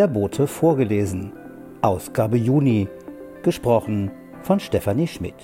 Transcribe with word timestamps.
Der 0.00 0.08
Bote 0.08 0.46
vorgelesen. 0.46 1.34
Ausgabe 1.82 2.38
Juni. 2.38 2.88
Gesprochen 3.42 4.10
von 4.40 4.58
Stefanie 4.58 5.06
Schmidt. 5.06 5.34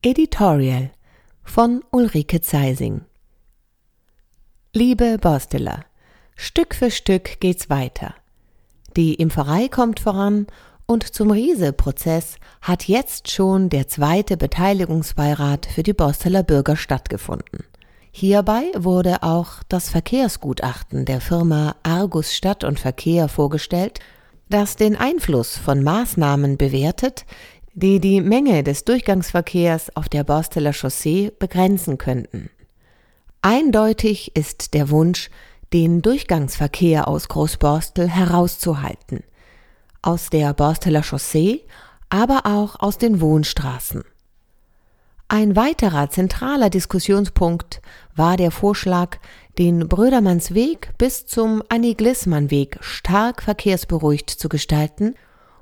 Editorial 0.00 0.92
von 1.44 1.84
Ulrike 1.90 2.40
Zeising 2.40 3.02
Liebe 4.72 5.18
Borsteler, 5.18 5.84
Stück 6.36 6.74
für 6.74 6.90
Stück 6.90 7.38
geht's 7.40 7.68
weiter. 7.68 8.14
Die 8.96 9.12
Impferei 9.16 9.68
kommt 9.68 10.00
voran 10.00 10.46
und 10.86 11.02
zum 11.04 11.30
Riese-Prozess 11.30 12.36
hat 12.62 12.88
jetzt 12.88 13.30
schon 13.30 13.68
der 13.68 13.88
zweite 13.88 14.38
Beteiligungsbeirat 14.38 15.66
für 15.66 15.82
die 15.82 15.92
Borsteler 15.92 16.42
Bürger 16.42 16.76
stattgefunden. 16.76 17.66
Hierbei 18.14 18.70
wurde 18.76 19.22
auch 19.22 19.62
das 19.68 19.88
Verkehrsgutachten 19.88 21.06
der 21.06 21.22
Firma 21.22 21.74
Argus 21.82 22.34
Stadt 22.34 22.62
und 22.62 22.78
Verkehr 22.78 23.26
vorgestellt, 23.28 24.00
das 24.50 24.76
den 24.76 24.96
Einfluss 24.96 25.56
von 25.56 25.82
Maßnahmen 25.82 26.58
bewertet, 26.58 27.24
die 27.72 28.00
die 28.00 28.20
Menge 28.20 28.62
des 28.62 28.84
Durchgangsverkehrs 28.84 29.96
auf 29.96 30.10
der 30.10 30.24
Borsteler 30.24 30.74
Chaussee 30.74 31.32
begrenzen 31.38 31.96
könnten. 31.96 32.50
Eindeutig 33.40 34.36
ist 34.36 34.74
der 34.74 34.90
Wunsch, 34.90 35.30
den 35.72 36.02
Durchgangsverkehr 36.02 37.08
aus 37.08 37.28
Großborstel 37.28 38.08
herauszuhalten. 38.08 39.24
Aus 40.02 40.28
der 40.28 40.52
Borsteler 40.52 41.02
Chaussee, 41.02 41.62
aber 42.10 42.42
auch 42.44 42.78
aus 42.78 42.98
den 42.98 43.22
Wohnstraßen. 43.22 44.04
Ein 45.34 45.56
weiterer 45.56 46.10
zentraler 46.10 46.68
Diskussionspunkt 46.68 47.80
war 48.14 48.36
der 48.36 48.50
Vorschlag, 48.50 49.16
den 49.56 49.88
Brödermannsweg 49.88 50.90
bis 50.98 51.24
zum 51.24 51.62
Annie-Glissmann-Weg 51.70 52.76
stark 52.82 53.42
verkehrsberuhigt 53.42 54.28
zu 54.28 54.50
gestalten 54.50 55.14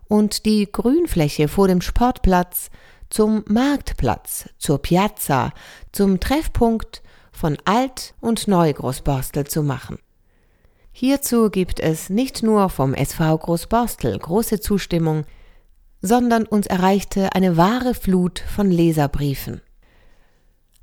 und 0.08 0.44
die 0.44 0.66
Grünfläche 0.72 1.46
vor 1.46 1.68
dem 1.68 1.82
Sportplatz 1.82 2.70
zum 3.10 3.44
Marktplatz, 3.46 4.48
zur 4.58 4.82
Piazza, 4.82 5.52
zum 5.92 6.18
Treffpunkt 6.18 7.00
von 7.30 7.56
Alt- 7.64 8.14
und 8.20 8.48
Neu-Großborstel 8.48 9.46
zu 9.46 9.62
machen. 9.62 10.00
Hierzu 10.90 11.48
gibt 11.48 11.78
es 11.78 12.10
nicht 12.10 12.42
nur 12.42 12.70
vom 12.70 12.92
SV 12.92 13.38
Großborstel 13.38 14.18
große 14.18 14.58
Zustimmung, 14.58 15.26
sondern 16.02 16.46
uns 16.46 16.66
erreichte 16.66 17.34
eine 17.34 17.56
wahre 17.56 17.94
Flut 17.94 18.38
von 18.38 18.70
Leserbriefen. 18.70 19.60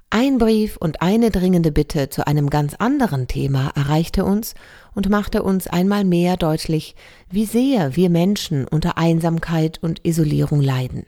Ein 0.09 0.37
Brief 0.37 0.77
und 0.77 1.01
eine 1.01 1.31
dringende 1.31 1.71
Bitte 1.71 2.09
zu 2.09 2.25
einem 2.25 2.49
ganz 2.49 2.75
anderen 2.75 3.27
Thema 3.27 3.71
erreichte 3.75 4.23
uns 4.23 4.53
und 4.95 5.09
machte 5.09 5.43
uns 5.43 5.67
einmal 5.67 6.05
mehr 6.05 6.37
deutlich, 6.37 6.95
wie 7.29 7.45
sehr 7.45 7.97
wir 7.97 8.09
Menschen 8.09 8.65
unter 8.67 8.97
Einsamkeit 8.97 9.83
und 9.83 10.05
Isolierung 10.05 10.61
leiden. 10.61 11.05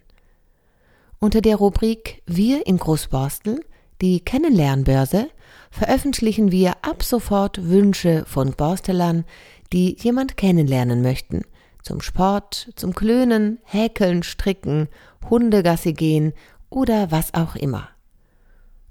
Unter 1.19 1.39
der 1.39 1.55
Rubrik 1.55 2.21
Wir 2.25 2.67
in 2.67 2.77
Großborstel, 2.77 3.61
die 4.01 4.19
Kennenlernbörse, 4.19 5.29
veröffentlichen 5.71 6.51
wir 6.51 6.73
ab 6.81 7.03
sofort 7.03 7.69
Wünsche 7.69 8.25
von 8.25 8.51
Borstelern, 8.51 9.23
die 9.71 9.95
jemand 9.99 10.35
kennenlernen 10.35 11.01
möchten– 11.01 11.43
zum 11.89 12.01
Sport, 12.01 12.69
zum 12.75 12.93
Klönen, 12.93 13.57
Häkeln, 13.63 14.21
Stricken, 14.21 14.89
Hundegassi 15.27 15.93
gehen 15.93 16.33
oder 16.69 17.09
was 17.09 17.33
auch 17.33 17.55
immer. 17.55 17.89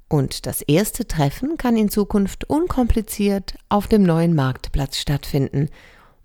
Und 0.08 0.46
das 0.46 0.62
erste 0.62 1.06
Treffen 1.06 1.56
kann 1.56 1.76
in 1.76 1.90
Zukunft 1.90 2.50
unkompliziert 2.50 3.54
auf 3.68 3.86
dem 3.86 4.02
neuen 4.02 4.34
Marktplatz 4.34 4.98
stattfinden, 4.98 5.68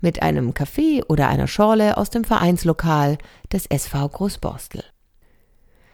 mit 0.01 0.23
einem 0.23 0.55
Kaffee 0.55 1.03
oder 1.07 1.27
einer 1.27 1.47
Schorle 1.47 1.97
aus 1.97 2.09
dem 2.09 2.23
Vereinslokal 2.23 3.19
des 3.51 3.67
SV 3.67 4.09
Großborstel. 4.09 4.83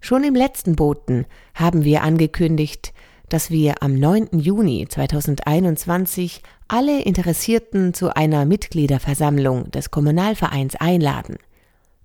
Schon 0.00 0.24
im 0.24 0.34
letzten 0.34 0.74
Boten 0.74 1.26
haben 1.54 1.84
wir 1.84 2.02
angekündigt, 2.02 2.92
dass 3.28 3.50
wir 3.50 3.82
am 3.82 3.94
9. 3.94 4.38
Juni 4.38 4.86
2021 4.88 6.42
alle 6.68 7.02
Interessierten 7.02 7.94
zu 7.94 8.14
einer 8.14 8.44
Mitgliederversammlung 8.44 9.70
des 9.70 9.90
Kommunalvereins 9.90 10.76
einladen. 10.76 11.36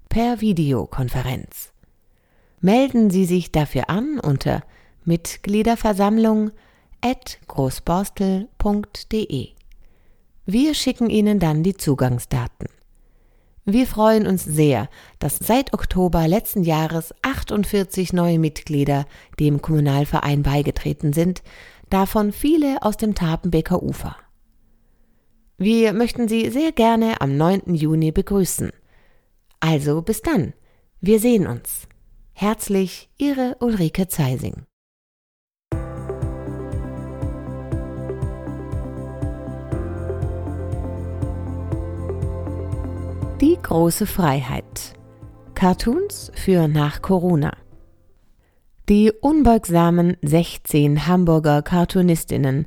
Per 0.09 0.41
Videokonferenz. 0.41 1.71
Melden 2.61 3.09
Sie 3.09 3.25
sich 3.25 3.51
dafür 3.51 3.89
an 3.89 4.19
unter 4.19 4.63
Mitgliederversammlung 5.05 6.51
großborstel.de. 7.47 9.49
Wir 10.45 10.73
schicken 10.73 11.09
Ihnen 11.09 11.39
dann 11.39 11.63
die 11.63 11.75
Zugangsdaten. 11.75 12.67
Wir 13.69 13.85
freuen 13.85 14.27
uns 14.27 14.45
sehr, 14.45 14.87
dass 15.19 15.39
seit 15.39 15.73
Oktober 15.73 16.25
letzten 16.29 16.63
Jahres 16.63 17.13
48 17.21 18.13
neue 18.13 18.39
Mitglieder 18.39 19.05
dem 19.41 19.61
Kommunalverein 19.61 20.41
beigetreten 20.41 21.11
sind, 21.11 21.43
davon 21.89 22.31
viele 22.31 22.81
aus 22.81 22.95
dem 22.95 23.13
Tapenbeker 23.13 23.83
Ufer. 23.83 24.15
Wir 25.57 25.91
möchten 25.91 26.29
Sie 26.29 26.49
sehr 26.49 26.71
gerne 26.71 27.19
am 27.19 27.35
9. 27.35 27.75
Juni 27.75 28.13
begrüßen. 28.13 28.71
Also 29.59 30.01
bis 30.01 30.21
dann. 30.21 30.53
Wir 31.01 31.19
sehen 31.19 31.45
uns. 31.45 31.89
Herzlich 32.31 33.09
Ihre 33.17 33.57
Ulrike 33.59 34.07
Zeising. 34.07 34.63
Die 43.41 43.55
große 43.61 44.07
Freiheit. 44.07 44.95
Cartoons 45.53 46.31
für 46.33 46.67
nach 46.67 47.03
Corona. 47.03 47.55
Die 48.89 49.11
unbeugsamen 49.11 50.17
16 50.23 51.05
Hamburger 51.05 51.61
Cartoonistinnen, 51.61 52.65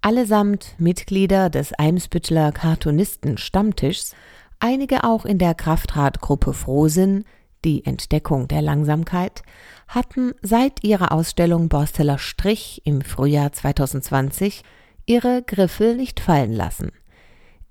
allesamt 0.00 0.74
Mitglieder 0.76 1.50
des 1.50 1.72
Eimsbüttler 1.72 2.50
Cartoonisten 2.50 3.38
Stammtischs, 3.38 4.16
einige 4.58 5.04
auch 5.04 5.24
in 5.24 5.38
der 5.38 5.54
Kraftradgruppe 5.54 6.52
Frohsinn, 6.52 7.22
die 7.64 7.84
Entdeckung 7.84 8.48
der 8.48 8.62
Langsamkeit, 8.62 9.42
hatten 9.86 10.32
seit 10.42 10.82
ihrer 10.82 11.12
Ausstellung 11.12 11.68
Borsteller 11.68 12.18
Strich 12.18 12.82
im 12.84 13.02
Frühjahr 13.02 13.52
2020 13.52 14.64
ihre 15.06 15.44
Griffel 15.44 15.94
nicht 15.94 16.18
fallen 16.18 16.52
lassen. 16.52 16.90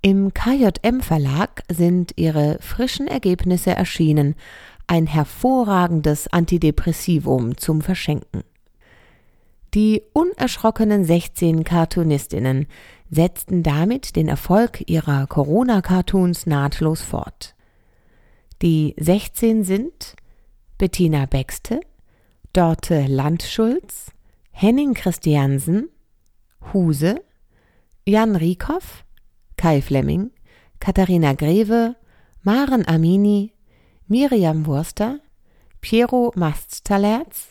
Im 0.00 0.32
KJM 0.32 1.00
Verlag 1.00 1.64
sind 1.68 2.12
ihre 2.14 2.58
frischen 2.60 3.08
Ergebnisse 3.08 3.72
erschienen, 3.72 4.36
ein 4.86 5.08
hervorragendes 5.08 6.28
Antidepressivum 6.32 7.56
zum 7.56 7.80
Verschenken. 7.80 8.44
Die 9.74 10.02
unerschrockenen 10.12 11.04
16 11.04 11.64
Cartoonistinnen 11.64 12.68
setzten 13.10 13.64
damit 13.64 14.14
den 14.14 14.28
Erfolg 14.28 14.88
ihrer 14.88 15.26
Corona-Cartoons 15.26 16.46
nahtlos 16.46 17.02
fort. 17.02 17.56
Die 18.62 18.94
16 18.98 19.64
sind 19.64 20.14
Bettina 20.78 21.26
Bexte, 21.26 21.80
Dorte 22.52 23.06
Landschulz, 23.08 24.12
Henning 24.52 24.94
Christiansen, 24.94 25.88
Huse, 26.72 27.20
Jan 28.06 28.36
Riekoff, 28.36 29.04
Kai 29.58 29.82
Flemming, 29.82 30.30
Katharina 30.80 31.34
Greve, 31.34 31.96
Maren 32.42 32.84
Amini, 32.86 33.52
Miriam 34.06 34.64
Wurster, 34.64 35.18
Piero 35.82 36.32
Masttalerz, 36.34 37.48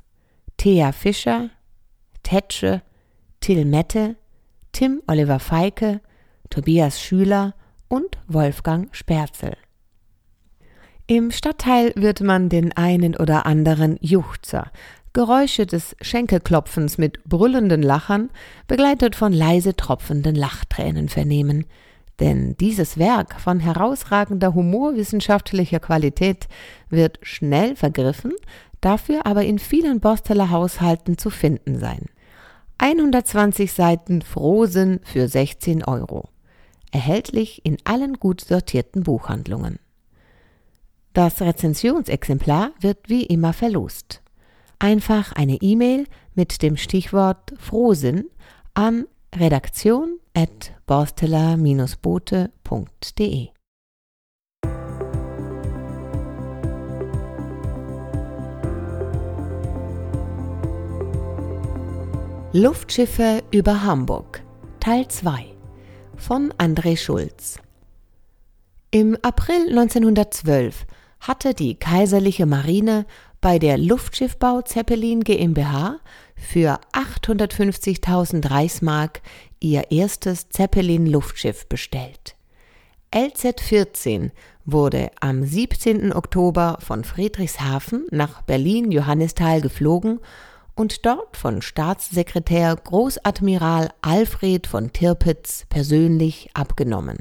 Thea 0.58 0.92
Fischer, 0.92 1.52
Tetsche, 2.24 2.82
Till 3.42 3.66
Mette, 3.66 4.16
Tim 4.72 5.04
Oliver 5.08 5.40
Feike, 5.40 6.02
Tobias 6.50 7.00
Schüler 7.00 7.54
und 7.90 8.18
Wolfgang 8.28 8.96
Sperzel. 8.96 9.56
Im 11.08 11.32
Stadtteil 11.32 11.92
wird 11.96 12.22
man 12.22 12.50
den 12.50 12.76
einen 12.76 13.16
oder 13.16 13.46
anderen 13.46 13.98
Juchzer, 14.02 14.72
Geräusche 15.14 15.66
des 15.66 15.96
Schenkelklopfens 16.02 16.98
mit 16.98 17.24
brüllenden 17.26 17.82
Lachern, 17.82 18.30
begleitet 18.68 19.16
von 19.16 19.34
leise 19.34 19.76
tropfenden 19.76 20.36
Lachtränen 20.36 21.10
vernehmen– 21.10 21.66
denn 22.20 22.56
dieses 22.58 22.98
Werk 22.98 23.40
von 23.40 23.60
herausragender 23.60 24.54
humorwissenschaftlicher 24.54 25.80
Qualität 25.80 26.48
wird 26.90 27.20
schnell 27.22 27.76
vergriffen, 27.76 28.34
dafür 28.82 29.26
aber 29.26 29.44
in 29.44 29.60
vielen 29.60 30.00
Borsteler 30.00 30.50
Haushalten 30.50 31.18
zu 31.18 31.30
finden 31.30 31.80
sein. 31.80 32.06
120 32.80 33.72
Seiten 33.72 34.22
Frohsinn 34.22 35.00
für 35.04 35.28
16 35.28 35.84
Euro. 35.84 36.30
Erhältlich 36.92 37.66
in 37.66 37.78
allen 37.84 38.14
gut 38.16 38.42
sortierten 38.42 39.04
Buchhandlungen. 39.04 39.80
Das 41.14 41.42
Rezensionsexemplar 41.42 42.72
wird 42.80 43.10
wie 43.10 43.24
immer 43.24 43.54
verlost. 43.54 44.22
Einfach 44.80 45.34
eine 45.34 45.56
E-Mail 45.56 46.06
mit 46.36 46.62
dem 46.62 46.78
Stichwort 46.78 47.54
Frohsinn 47.58 48.26
an 48.76 49.06
redaktion 49.36 50.20
at 50.90 50.96
borsteler-bote.de. 51.16 53.50
Luftschiffe 62.54 63.44
über 63.52 63.84
Hamburg 63.84 64.42
Teil 64.80 65.06
2 65.08 65.46
von 66.16 66.52
André 66.54 66.98
Schulz 66.98 67.60
Im 68.90 69.16
April 69.22 69.70
1912 69.70 70.88
hatte 71.20 71.54
die 71.54 71.76
kaiserliche 71.76 72.46
Marine 72.46 73.06
bei 73.42 73.60
der 73.60 73.78
Luftschiffbau 73.78 74.62
Zeppelin 74.62 75.24
GmbH 75.24 76.00
für 76.36 76.80
850.000 76.94 78.50
Reichsmark 78.50 79.22
ihr 79.60 79.92
erstes 79.92 80.50
Zeppelin-Luftschiff 80.50 81.68
bestellt. 81.68 82.36
LZ-14 83.14 84.32
wurde 84.66 85.12
am 85.22 85.44
17. 85.44 86.12
Oktober 86.12 86.78
von 86.82 87.04
Friedrichshafen 87.04 88.06
nach 88.12 88.42
Berlin-Johannisthal 88.42 89.62
geflogen 89.62 90.20
und 90.76 91.06
dort 91.06 91.38
von 91.38 91.62
Staatssekretär 91.62 92.76
Großadmiral 92.76 93.90
Alfred 94.02 94.68
von 94.68 94.94
Tirpitz 94.94 95.66
persönlich 95.70 96.50
abgenommen. 96.54 97.18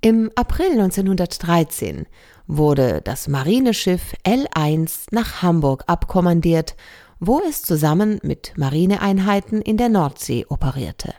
Im 0.00 0.30
April 0.36 0.70
1913 0.72 2.06
wurde 2.48 3.00
das 3.04 3.28
Marineschiff 3.28 4.14
L1 4.24 5.06
nach 5.12 5.42
Hamburg 5.42 5.84
abkommandiert 5.86 6.74
wo 7.20 7.40
es 7.40 7.62
zusammen 7.62 8.20
mit 8.22 8.52
Marineeinheiten 8.56 9.60
in 9.62 9.76
der 9.76 9.88
Nordsee 9.88 10.46
operierte. 10.48 11.14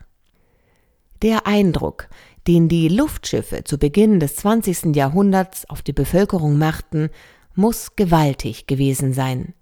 Der 1.22 1.46
Eindruck, 1.46 2.08
den 2.48 2.70
die 2.70 2.88
Luftschiffe 2.88 3.64
zu 3.66 3.78
Beginn 3.78 4.20
des 4.20 4.38
20. 4.38 4.96
Jahrhunderts 4.96 5.70
auf 5.70 5.82
die 5.82 5.94
Bevölkerung 5.94 6.58
machten, 6.58 7.10
muss 7.54 7.96
gewaltig 7.96 8.68
gewesen 8.68 9.14
sein. 9.14 9.54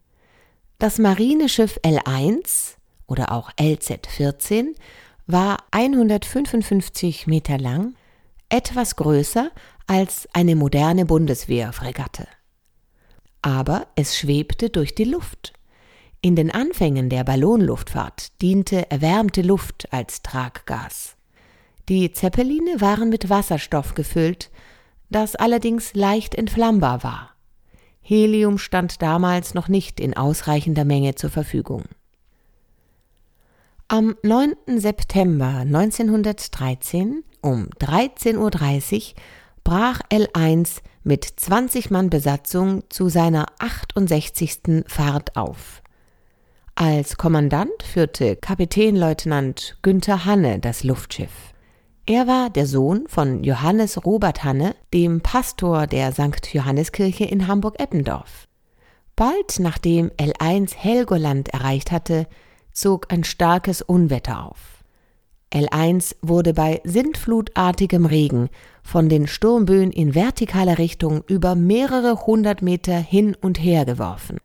Das 0.78 1.00
Marineschiff 1.00 1.80
L1 1.84 2.76
oder 3.08 3.32
auch 3.32 3.52
LZ-14 3.60 4.76
war 5.26 5.58
155 5.72 7.26
Meter 7.26 7.58
lang, 7.58 7.96
etwas 8.50 8.96
größer 8.96 9.50
als 9.88 10.28
eine 10.34 10.56
moderne 10.56 11.06
Bundeswehrfregatte. 11.06 12.28
Aber 13.42 13.88
es 13.96 14.18
schwebte 14.18 14.70
durch 14.70 14.94
die 14.94 15.06
Luft. 15.06 15.54
In 16.22 16.36
den 16.36 16.52
Anfängen 16.52 17.10
der 17.10 17.24
Ballonluftfahrt 17.24 18.42
diente 18.42 18.92
erwärmte 18.92 19.42
Luft 19.42 19.92
als 19.92 20.22
Traggas. 20.22 21.16
Die 21.90 22.12
Zeppeline 22.12 22.82
waren 22.82 23.10
mit 23.10 23.30
Wasserstoff 23.30 23.94
gefüllt, 23.94 24.52
das 25.10 25.36
allerdings 25.36 25.94
leicht 25.94 26.36
entflammbar 26.36 27.04
war. 27.04 27.32
Helium 28.02 28.58
stand 28.58 29.02
damals 29.02 29.54
noch 29.54 29.70
nicht 29.70 30.00
in 30.00 30.16
ausreichender 30.16 30.86
Menge 30.86 31.16
zur 31.16 31.30
Verfügung. 31.30 31.84
Am 33.90 34.16
9. 34.22 34.56
September 34.78 35.60
1913 35.60 37.24
um 37.42 37.70
13.30 37.80 38.36
Uhr 38.38 39.22
brach 39.68 40.00
L1 40.10 40.78
mit 41.04 41.26
20 41.26 41.92
Mann 41.92 42.10
Besatzung 42.10 42.84
zu 42.88 43.10
seiner 43.10 43.48
68. 43.60 44.86
Fahrt 44.88 45.36
auf. 45.36 45.84
Als 46.76 47.18
Kommandant 47.18 47.84
führte 47.84 48.38
Kapitänleutnant 48.38 49.78
Günther 49.82 50.24
Hanne 50.24 50.60
das 50.60 50.86
Luftschiff. 50.86 51.54
Er 52.06 52.28
war 52.28 52.50
der 52.50 52.66
Sohn 52.66 53.08
von 53.10 53.44
Johannes 53.44 54.06
Robert 54.06 54.46
Hanne, 54.46 54.74
dem 54.94 55.20
Pastor 55.20 55.86
der 55.86 56.14
St. 56.14 56.48
Johanneskirche 56.54 57.26
in 57.26 57.48
Hamburg-Eppendorf. 57.48 58.48
Bald 59.18 59.60
nachdem 59.60 60.12
L1 60.12 60.78
Helgoland 60.78 61.50
erreicht 61.50 61.92
hatte, 61.92 62.28
zog 62.72 63.12
ein 63.12 63.26
starkes 63.26 63.82
Unwetter 63.82 64.46
auf. 64.46 64.77
L1 65.54 66.16
wurde 66.22 66.54
bei 66.54 66.82
sintflutartigem 66.84 68.06
Regen 68.06 68.50
von 68.84 69.08
den 69.08 69.28
Sturmböen 69.28 69.92
in 69.92 70.14
vertikaler 70.14 70.78
Richtung 70.78 71.24
über 71.28 71.56
mehrere 71.56 72.26
hundert 72.26 72.62
Meter 72.62 72.98
hin 72.98 73.36
und 73.40 73.58
her 73.58 73.86
geworfen. 73.86 74.40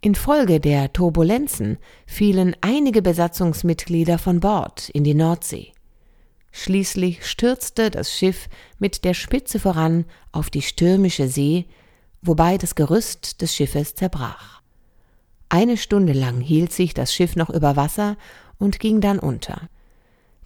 Infolge 0.00 0.60
der 0.60 0.92
Turbulenzen 0.92 1.78
fielen 2.06 2.56
einige 2.60 3.02
Besatzungsmitglieder 3.02 4.18
von 4.18 4.40
Bord 4.40 4.88
in 4.90 5.04
die 5.04 5.14
Nordsee. 5.14 5.72
Schließlich 6.52 7.26
stürzte 7.26 7.90
das 7.90 8.12
Schiff 8.12 8.48
mit 8.78 9.04
der 9.04 9.14
Spitze 9.14 9.58
voran 9.58 10.04
auf 10.30 10.50
die 10.50 10.62
stürmische 10.62 11.26
See, 11.28 11.66
wobei 12.22 12.58
das 12.58 12.74
Gerüst 12.74 13.42
des 13.42 13.54
Schiffes 13.54 13.94
zerbrach. 13.94 14.62
Eine 15.48 15.76
Stunde 15.76 16.12
lang 16.12 16.40
hielt 16.40 16.72
sich 16.72 16.94
das 16.94 17.12
Schiff 17.12 17.36
noch 17.36 17.50
über 17.50 17.76
Wasser 17.76 18.16
und 18.58 18.78
ging 18.80 19.00
dann 19.00 19.18
unter. 19.18 19.68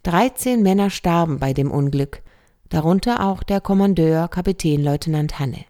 Dreizehn 0.02 0.62
Männer 0.62 0.90
starben 0.90 1.38
bei 1.38 1.52
dem 1.52 1.70
Unglück, 1.70 2.22
darunter 2.68 3.24
auch 3.24 3.42
der 3.42 3.60
Kommandeur 3.60 4.28
Kapitänleutnant 4.28 5.38
Hanne. 5.38 5.64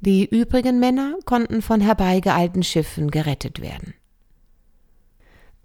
Die 0.00 0.26
übrigen 0.26 0.78
Männer 0.78 1.16
konnten 1.24 1.60
von 1.60 1.80
herbeigeeilten 1.80 2.62
Schiffen 2.62 3.10
gerettet 3.10 3.60
werden. 3.60 3.94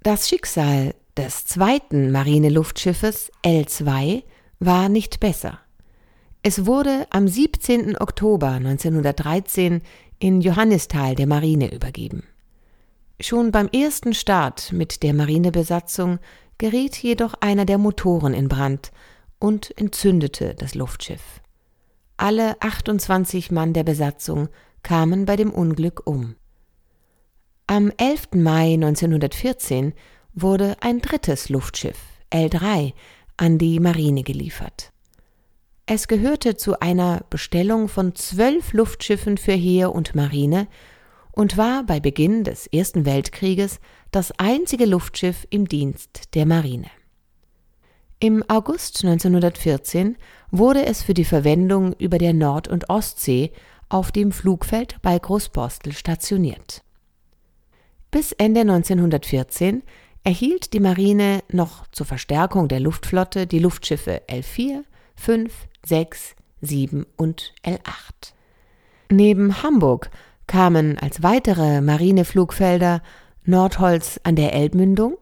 Das 0.02 0.28
Schicksal 0.28 0.96
des 1.16 1.46
zweiten 1.46 2.12
Marinelustschiffes 2.12 3.32
L2 3.44 4.24
war 4.60 4.90
nicht 4.90 5.20
besser. 5.20 5.60
Es 6.42 6.66
wurde 6.66 7.08
am 7.12 7.28
17. 7.28 7.98
Oktober 7.98 8.50
1913 8.50 9.82
in 10.20 10.42
Johannisthal 10.42 11.16
der 11.16 11.28
Marine 11.28 11.74
übergeben. 11.74 12.24
Schon 13.20 13.52
beim 13.52 13.70
ersten 13.70 14.14
Start 14.14 14.74
mit 14.74 15.04
der 15.04 15.14
Marinebesatzung 15.14 16.20
geriet 16.58 16.96
jedoch 16.98 17.34
einer 17.40 17.66
der 17.66 17.78
Motoren 17.78 18.34
in 18.34 18.48
Brand 18.48 18.92
und 19.40 19.78
entzündete 19.78 20.56
das 20.56 20.76
Luftschiff. 20.76 21.42
Alle 22.18 22.62
28 22.62 23.52
Mann 23.52 23.74
der 23.74 23.84
Besatzung 23.84 24.50
kamen 24.84 25.26
bei 25.26 25.36
dem 25.36 25.52
Unglück 25.52 26.06
um. 26.06 26.36
Am 27.68 27.92
11. 27.98 28.34
Mai 28.36 28.74
1914 28.74 29.94
wurde 30.34 30.76
ein 30.82 31.00
drittes 31.00 31.50
Luftschiff, 31.50 31.98
L3, 32.32 32.94
an 33.38 33.58
die 33.58 33.80
Marine 33.80 34.24
geliefert. 34.24 34.92
Es 35.86 36.08
gehörte 36.08 36.56
zu 36.56 36.80
einer 36.80 37.26
Bestellung 37.30 37.90
von 37.90 38.16
zwölf 38.16 38.74
Luftschiffen 38.74 39.38
für 39.38 39.54
Heer 39.54 39.94
und 39.94 40.16
Marine 40.16 40.68
und 41.32 41.58
war 41.58 41.84
bei 41.84 42.00
Beginn 42.00 42.44
des 42.44 42.68
Ersten 42.68 43.06
Weltkrieges 43.06 43.80
das 44.14 44.32
einzige 44.38 44.86
Luftschiff 44.86 45.48
im 45.50 45.68
Dienst 45.68 46.36
der 46.36 46.46
Marine. 46.46 46.88
Im 48.20 48.44
August 48.48 49.04
1914 49.04 50.18
wurde 50.52 50.86
es 50.86 51.02
für 51.02 51.16
die 51.16 51.26
Verwendung 51.26 51.94
über 51.94 52.20
der 52.20 52.34
Nord- 52.34 52.68
und 52.68 52.90
Ostsee 52.90 53.52
auf 53.90 54.12
dem 54.12 54.32
Flugfeld 54.32 54.98
bei 55.02 55.18
Großborstel 55.18 55.94
stationiert. 55.94 56.84
Bis 58.12 58.34
Ende 58.34 58.62
1914 58.62 59.82
erhielt 60.24 60.74
die 60.74 60.80
Marine 60.80 61.44
noch 61.52 61.88
zur 61.88 62.06
Verstärkung 62.06 62.68
der 62.68 62.82
Luftflotte 62.82 63.48
die 63.48 63.60
Luftschiffe 63.60 64.22
L4, 64.30 64.84
5, 65.16 65.52
6, 65.86 66.36
7 66.62 67.08
und 67.18 67.56
L8. 67.66 68.34
Neben 69.10 69.64
Hamburg 69.64 70.12
kamen 70.46 71.00
als 71.00 71.24
weitere 71.24 71.82
Marineflugfelder 71.82 73.02
Nordholz 73.46 74.20
an 74.24 74.36
der 74.36 74.54
Elbmündung, 74.54 75.18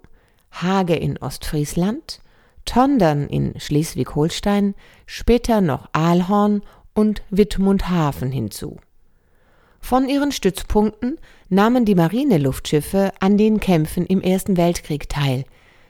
Hage 0.51 0.95
in 0.95 1.17
Ostfriesland, 1.17 2.21
Tondern 2.65 3.27
in 3.27 3.59
Schleswig-Holstein, 3.59 4.75
später 5.05 5.61
noch 5.61 5.89
Aalhorn 5.93 6.61
und 6.93 7.23
Wittmundhafen 7.29 8.31
hinzu. 8.31 8.77
Von 9.79 10.07
ihren 10.07 10.31
Stützpunkten 10.31 11.17
nahmen 11.49 11.85
die 11.85 11.95
Marineluftschiffe 11.95 13.11
an 13.19 13.37
den 13.37 13.59
Kämpfen 13.59 14.05
im 14.05 14.21
Ersten 14.21 14.55
Weltkrieg 14.55 15.09
teil, 15.09 15.43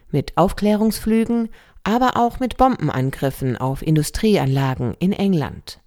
mit 0.10 0.38
Aufklärungsflügen, 0.38 1.50
aber 1.84 2.16
auch 2.16 2.40
mit 2.40 2.58
Bombenangriffen 2.58 3.58
auf 3.58 3.82
Industrieanlagen 3.82 4.96
in 5.00 5.12
England. 5.12 5.80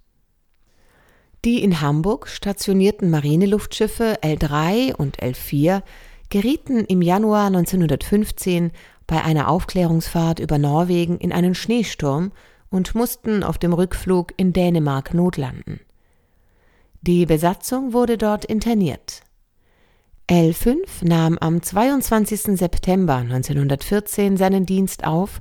Die 1.43 1.63
in 1.63 1.81
Hamburg 1.81 2.27
stationierten 2.27 3.09
Marineluftschiffe 3.09 4.17
L3 4.21 4.95
und 4.95 5.19
L4 5.19 5.83
gerieten 6.35 6.83
im 6.83 7.01
Januar 7.01 7.47
1915 7.47 8.71
bei 9.07 9.23
einer 9.23 9.47
Aufklärungsfahrt 9.47 10.39
über 10.39 10.57
Norwegen 10.57 11.17
in 11.17 11.31
einen 11.31 11.55
Schneesturm 11.55 12.33
und 12.69 12.93
mussten 12.93 13.41
auf 13.41 13.57
dem 13.57 13.71
Rückflug 13.71 14.33
in 14.35 14.51
Dänemark 14.51 15.13
notlanden. 15.13 15.79
Die 16.99 17.25
Besatzung 17.25 17.93
wurde 17.93 18.17
dort 18.17 18.43
interniert. 18.43 19.21
L5 20.29 21.07
nahm 21.07 21.37
am 21.37 21.61
22. 21.61 22.57
September 22.57 23.15
1914 23.15 24.35
seinen 24.35 24.65
Dienst 24.65 25.05
auf 25.05 25.39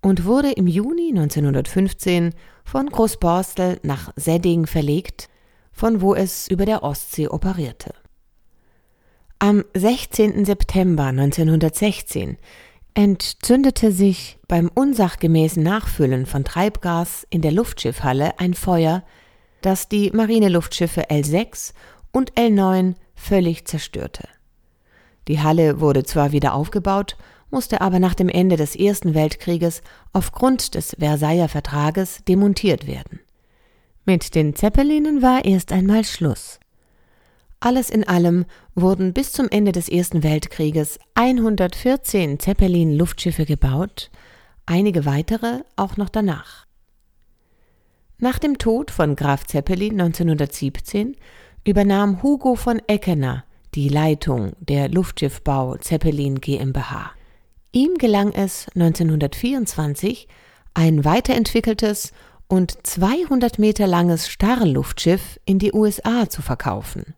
und 0.00 0.24
wurde 0.24 0.52
im 0.52 0.66
Juni 0.66 1.10
1915 1.10 2.32
von 2.64 2.86
Großborstel 2.86 3.78
nach 3.82 4.10
Sedding 4.16 4.64
verlegt, 4.64 5.28
von 5.70 6.00
wo 6.00 6.14
es 6.14 6.48
über 6.48 6.64
der 6.64 6.82
Ostsee 6.82 7.28
operierte. 7.28 7.92
Am 9.40 9.64
16. 9.74 10.44
September 10.44 11.06
1916 11.06 12.38
entzündete 12.94 13.90
sich 13.90 14.38
beim 14.46 14.70
unsachgemäßen 14.72 15.62
Nachfüllen 15.62 16.24
von 16.24 16.44
Treibgas 16.44 17.26
in 17.30 17.42
der 17.42 17.52
Luftschiffhalle 17.52 18.38
ein 18.38 18.54
Feuer, 18.54 19.02
das 19.60 19.88
die 19.88 20.10
Marineluftschiffe 20.12 21.10
L6 21.10 21.74
und 22.12 22.32
L9 22.34 22.94
völlig 23.14 23.66
zerstörte. 23.66 24.28
Die 25.26 25.40
Halle 25.40 25.80
wurde 25.80 26.04
zwar 26.04 26.32
wieder 26.32 26.54
aufgebaut, 26.54 27.16
musste 27.50 27.80
aber 27.80 27.98
nach 27.98 28.14
dem 28.14 28.28
Ende 28.28 28.56
des 28.56 28.76
Ersten 28.76 29.14
Weltkrieges 29.14 29.82
aufgrund 30.12 30.74
des 30.74 30.96
Versailler 30.98 31.48
Vertrages 31.48 32.22
demontiert 32.26 32.86
werden. 32.86 33.20
Mit 34.04 34.34
den 34.34 34.54
Zeppelinen 34.54 35.22
war 35.22 35.44
erst 35.44 35.72
einmal 35.72 36.04
Schluss. 36.04 36.60
Alles 37.64 37.88
in 37.88 38.06
allem 38.06 38.44
wurden 38.74 39.14
bis 39.14 39.32
zum 39.32 39.48
Ende 39.48 39.72
des 39.72 39.88
Ersten 39.88 40.22
Weltkrieges 40.22 40.98
114 41.14 42.38
Zeppelin-Luftschiffe 42.38 43.46
gebaut, 43.46 44.10
einige 44.66 45.06
weitere 45.06 45.60
auch 45.74 45.96
noch 45.96 46.10
danach. 46.10 46.66
Nach 48.18 48.38
dem 48.38 48.58
Tod 48.58 48.90
von 48.90 49.16
Graf 49.16 49.46
Zeppelin 49.46 49.98
1917 49.98 51.16
übernahm 51.66 52.22
Hugo 52.22 52.54
von 52.54 52.82
Eckener 52.86 53.44
die 53.74 53.88
Leitung 53.88 54.52
der 54.60 54.90
Luftschiffbau 54.90 55.78
Zeppelin 55.78 56.42
GmbH. 56.42 57.12
Ihm 57.72 57.94
gelang 57.94 58.32
es 58.32 58.66
1924, 58.74 60.28
ein 60.74 61.06
weiterentwickeltes 61.06 62.12
und 62.46 62.86
200 62.86 63.58
Meter 63.58 63.86
langes 63.86 64.28
Starrluftschiff 64.28 65.40
in 65.46 65.58
die 65.58 65.72
USA 65.72 66.28
zu 66.28 66.42
verkaufen. 66.42 67.14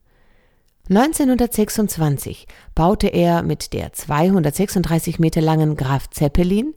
1926 0.88 2.46
baute 2.76 3.08
er 3.08 3.42
mit 3.42 3.72
der 3.72 3.92
236 3.92 5.18
Meter 5.18 5.40
langen 5.40 5.76
Graf 5.76 6.08
Zeppelin 6.10 6.74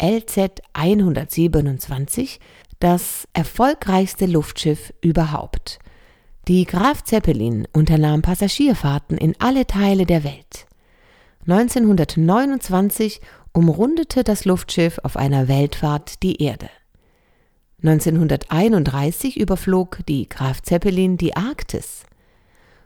LZ 0.00 0.62
127 0.72 2.40
das 2.80 3.28
erfolgreichste 3.34 4.24
Luftschiff 4.24 4.94
überhaupt. 5.02 5.80
Die 6.48 6.64
Graf 6.64 7.04
Zeppelin 7.04 7.68
unternahm 7.72 8.22
Passagierfahrten 8.22 9.18
in 9.18 9.34
alle 9.38 9.66
Teile 9.66 10.06
der 10.06 10.24
Welt. 10.24 10.66
1929 11.46 13.20
umrundete 13.52 14.24
das 14.24 14.46
Luftschiff 14.46 14.98
auf 15.02 15.18
einer 15.18 15.46
Weltfahrt 15.48 16.22
die 16.22 16.42
Erde. 16.42 16.70
1931 17.82 19.38
überflog 19.38 19.98
die 20.08 20.26
Graf 20.28 20.62
Zeppelin 20.62 21.18
die 21.18 21.36
Arktis. 21.36 22.04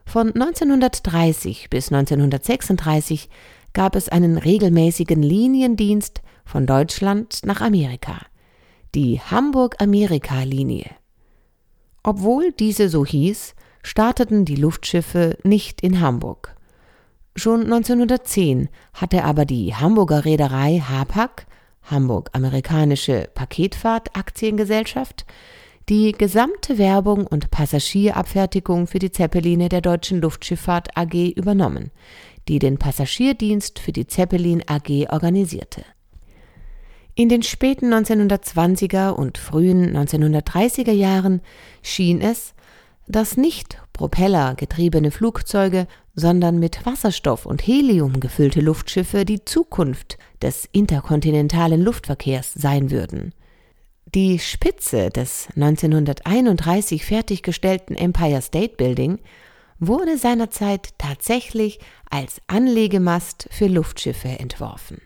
Von 0.06 0.32
1930 0.32 1.68
bis 1.68 1.92
1936 1.92 3.28
gab 3.72 3.96
es 3.96 4.08
einen 4.08 4.38
regelmäßigen 4.38 5.20
Liniendienst 5.20 6.22
von 6.44 6.64
Deutschland 6.64 7.40
nach 7.44 7.60
Amerika, 7.60 8.20
die 8.94 9.20
Hamburg-Amerika-Linie. 9.20 10.90
Obwohl 12.04 12.52
diese 12.52 12.88
so 12.88 13.04
hieß, 13.04 13.56
starteten 13.82 14.44
die 14.44 14.54
Luftschiffe 14.54 15.36
nicht 15.42 15.80
in 15.80 16.00
Hamburg. 16.00 16.54
Schon 17.34 17.64
1910 17.64 18.68
hatte 18.94 19.24
aber 19.24 19.44
die 19.44 19.74
Hamburger 19.74 20.24
Reederei 20.24 20.78
Hapag, 20.78 21.46
Hamburg 21.82 22.30
Amerikanische 22.32 23.28
Paketfahrt 23.34 24.16
Aktiengesellschaft, 24.16 25.26
die 25.88 26.10
gesamte 26.10 26.78
Werbung 26.78 27.28
und 27.28 27.52
Passagierabfertigung 27.52 28.88
für 28.88 28.98
die 28.98 29.12
Zeppeline 29.12 29.68
der 29.68 29.80
Deutschen 29.80 30.20
Luftschifffahrt 30.20 30.96
AG 30.96 31.30
übernommen, 31.36 31.92
die 32.48 32.58
den 32.58 32.76
Passagierdienst 32.76 33.78
für 33.78 33.92
die 33.92 34.08
Zeppelin 34.08 34.64
AG 34.66 35.08
organisierte. 35.10 35.84
In 37.14 37.28
den 37.28 37.44
späten 37.44 37.94
1920er 37.94 39.10
und 39.10 39.38
frühen 39.38 39.96
1930er 39.96 40.92
Jahren 40.92 41.40
schien 41.82 42.20
es, 42.20 42.54
dass 43.06 43.36
nicht 43.36 43.78
propellergetriebene 43.92 45.12
Flugzeuge, 45.12 45.86
sondern 46.16 46.58
mit 46.58 46.84
Wasserstoff 46.84 47.46
und 47.46 47.64
Helium 47.64 48.18
gefüllte 48.18 48.60
Luftschiffe 48.60 49.24
die 49.24 49.44
Zukunft 49.44 50.18
des 50.42 50.68
interkontinentalen 50.72 51.80
Luftverkehrs 51.80 52.52
sein 52.54 52.90
würden. 52.90 53.32
Die 54.16 54.38
Spitze 54.38 55.10
des 55.10 55.48
1931 55.56 57.04
fertiggestellten 57.04 57.94
Empire 57.94 58.40
State 58.40 58.76
Building 58.76 59.18
wurde 59.78 60.16
seinerzeit 60.16 60.94
tatsächlich 60.96 61.80
als 62.08 62.40
Anlegemast 62.46 63.46
für 63.50 63.66
Luftschiffe 63.66 64.28
entworfen. 64.28 65.02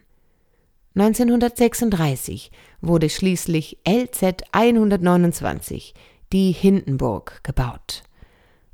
1936 0.94 2.52
wurde 2.82 3.10
schließlich 3.10 3.78
LZ 3.84 4.44
129 4.52 5.92
die 6.32 6.52
Hindenburg 6.52 7.40
gebaut. 7.42 8.04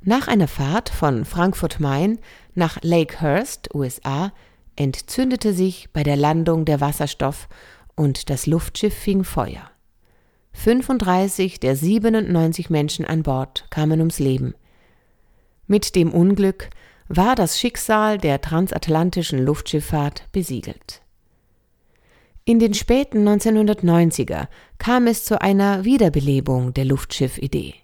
Nach 0.01 0.27
einer 0.27 0.47
Fahrt 0.47 0.89
von 0.89 1.25
Frankfurt 1.25 1.79
Main 1.79 2.19
nach 2.53 2.77
Lakehurst, 2.83 3.73
USA, 3.73 4.31
entzündete 4.75 5.53
sich 5.53 5.89
bei 5.93 6.03
der 6.03 6.15
Landung 6.15 6.63
der 6.65 6.79
Wasserstoff 6.79 7.49
und 7.95 8.29
das 8.29 8.45
Luftschiff 8.45 8.93
fing 8.93 9.23
Feuer. 9.23 9.71
35 10.57 11.59
der 11.59 11.75
97 11.75 12.71
Menschen 12.71 13.05
an 13.05 13.21
Bord 13.21 13.67
kamen 13.69 13.99
ums 13.99 14.17
Leben. 14.17 14.55
Mit 15.67 15.95
dem 15.95 16.11
Unglück 16.11 16.71
war 17.07 17.35
das 17.35 17.59
Schicksal 17.59 18.17
der 18.17 18.41
transatlantischen 18.41 19.39
Luftschifffahrt 19.39 20.27
besiegelt. 20.31 21.01
In 22.43 22.57
den 22.57 22.73
späten 22.73 23.27
1990er 23.27 24.47
kam 24.79 25.05
es 25.05 25.25
zu 25.25 25.39
einer 25.39 25.85
Wiederbelebung 25.85 26.73
der 26.73 26.85
Luftschiffidee. 26.85 27.75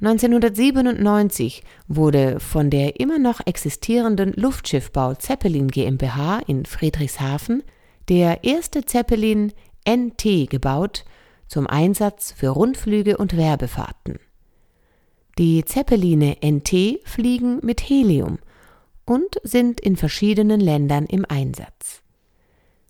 1997 0.00 1.62
wurde 1.88 2.38
von 2.38 2.68
der 2.68 3.00
immer 3.00 3.18
noch 3.18 3.40
existierenden 3.46 4.34
Luftschiffbau 4.34 5.14
Zeppelin 5.14 5.68
GmbH 5.68 6.40
in 6.46 6.66
Friedrichshafen 6.66 7.62
der 8.08 8.44
erste 8.44 8.84
Zeppelin 8.84 9.52
NT 9.88 10.50
gebaut 10.50 11.04
zum 11.48 11.66
Einsatz 11.66 12.32
für 12.36 12.50
Rundflüge 12.50 13.16
und 13.16 13.36
Werbefahrten. 13.36 14.18
Die 15.38 15.64
Zeppeline 15.64 16.36
NT 16.44 17.00
fliegen 17.04 17.60
mit 17.62 17.80
Helium 17.80 18.38
und 19.04 19.40
sind 19.42 19.80
in 19.80 19.96
verschiedenen 19.96 20.60
Ländern 20.60 21.06
im 21.06 21.24
Einsatz. 21.28 22.02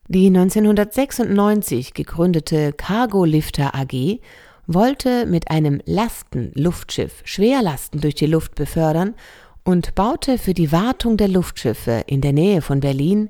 Die 0.09 0.27
1996 0.29 1.93
gegründete 1.93 2.73
Cargo 2.73 3.25
Lifter 3.25 3.75
AG 3.75 4.21
wollte 4.67 5.27
mit 5.27 5.51
einem 5.51 5.81
Lastenluftschiff 5.85 7.23
Schwerlasten 7.25 8.01
durch 8.01 8.15
die 8.15 8.27
Luft 8.27 8.55
befördern 8.55 9.15
und 9.65 9.95
baute 9.95 10.39
für 10.39 10.55
die 10.55 10.73
Wartung 10.73 11.19
der 11.19 11.29
Luftschiffe 11.29 12.05
in 12.07 12.23
der 12.23 12.33
Nähe 12.33 12.63
von 12.63 12.81
Berlin 12.81 13.29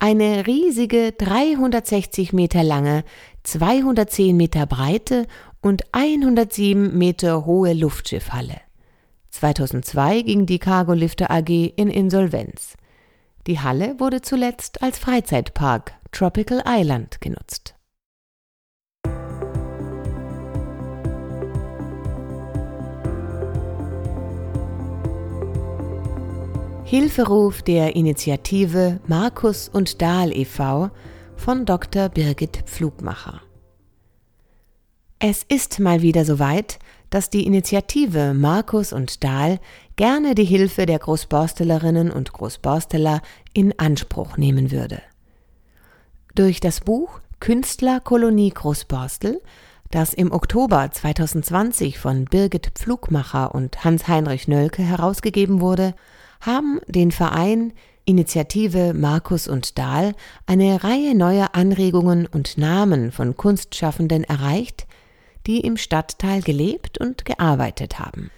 eine 0.00 0.46
riesige 0.46 1.12
360 1.12 2.32
Meter 2.32 2.64
lange, 2.64 3.04
210 3.44 4.36
Meter 4.36 4.66
breite 4.66 5.26
und 5.60 5.82
107 5.92 6.96
Meter 6.96 7.44
hohe 7.44 7.74
Luftschiffhalle. 7.74 8.60
2002 9.30 10.22
ging 10.22 10.46
die 10.46 10.58
Cargo 10.58 10.94
Lifter 10.94 11.30
AG 11.30 11.48
in 11.48 11.88
Insolvenz. 11.88 12.76
Die 13.46 13.60
Halle 13.60 14.00
wurde 14.00 14.22
zuletzt 14.22 14.82
als 14.82 14.98
Freizeitpark 14.98 15.92
Tropical 16.10 16.62
Island 16.66 17.20
genutzt. 17.20 17.74
Hilferuf 26.90 27.62
der 27.62 27.94
Initiative 27.94 28.98
Markus 29.06 29.68
und 29.68 30.02
Dahl 30.02 30.36
e.V. 30.36 30.90
von 31.36 31.64
Dr. 31.64 32.08
Birgit 32.08 32.64
Pflugmacher. 32.66 33.42
Es 35.20 35.44
ist 35.44 35.78
mal 35.78 36.02
wieder 36.02 36.24
soweit, 36.24 36.80
dass 37.08 37.30
die 37.30 37.46
Initiative 37.46 38.34
Markus 38.34 38.92
und 38.92 39.22
Dahl 39.22 39.60
gerne 39.94 40.34
die 40.34 40.44
Hilfe 40.44 40.84
der 40.84 40.98
Großborstelerinnen 40.98 42.10
und 42.10 42.32
Großborsteler 42.32 43.22
in 43.52 43.78
Anspruch 43.78 44.36
nehmen 44.36 44.72
würde. 44.72 45.00
Durch 46.34 46.58
das 46.58 46.80
Buch 46.80 47.20
Künstlerkolonie 47.38 48.50
Großborstel 48.50 49.40
das 49.92 50.14
im 50.14 50.30
Oktober 50.32 50.88
2020 50.90 51.98
von 51.98 52.24
Birgit 52.24 52.70
Pflugmacher 52.74 53.54
und 53.54 53.84
Hans-Heinrich 53.84 54.46
Nölke 54.46 54.82
herausgegeben 54.82 55.60
wurde, 55.60 55.94
haben 56.40 56.80
den 56.86 57.10
Verein 57.12 57.72
Initiative 58.04 58.94
Markus 58.94 59.46
und 59.46 59.78
Dahl 59.78 60.14
eine 60.46 60.82
Reihe 60.82 61.14
neuer 61.14 61.50
Anregungen 61.52 62.26
und 62.26 62.58
Namen 62.58 63.12
von 63.12 63.36
Kunstschaffenden 63.36 64.24
erreicht, 64.24 64.86
die 65.46 65.60
im 65.60 65.76
Stadtteil 65.76 66.42
gelebt 66.42 66.98
und 66.98 67.24
gearbeitet 67.24 67.98
haben. 67.98 68.30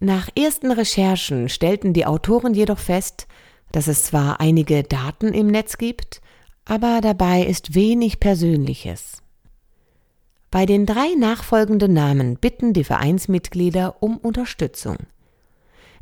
Nach 0.00 0.28
ersten 0.36 0.70
Recherchen 0.70 1.48
stellten 1.48 1.92
die 1.92 2.06
Autoren 2.06 2.54
jedoch 2.54 2.78
fest, 2.78 3.26
dass 3.72 3.88
es 3.88 4.04
zwar 4.04 4.40
einige 4.40 4.82
Daten 4.82 5.28
im 5.34 5.48
Netz 5.48 5.78
gibt, 5.78 6.20
aber 6.64 7.00
dabei 7.00 7.42
ist 7.42 7.74
wenig 7.74 8.20
Persönliches. 8.20 9.22
Bei 10.50 10.66
den 10.66 10.86
drei 10.86 11.14
nachfolgenden 11.16 11.92
Namen 11.92 12.36
bitten 12.36 12.72
die 12.72 12.84
Vereinsmitglieder 12.84 14.02
um 14.02 14.16
Unterstützung. 14.16 14.96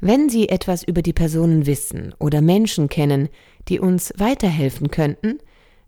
Wenn 0.01 0.29
Sie 0.29 0.49
etwas 0.49 0.83
über 0.83 1.03
die 1.03 1.13
Personen 1.13 1.67
wissen 1.67 2.15
oder 2.19 2.41
Menschen 2.41 2.89
kennen, 2.89 3.29
die 3.69 3.79
uns 3.81 4.13
weiterhelfen 4.17 4.91
könnten, 4.91 5.39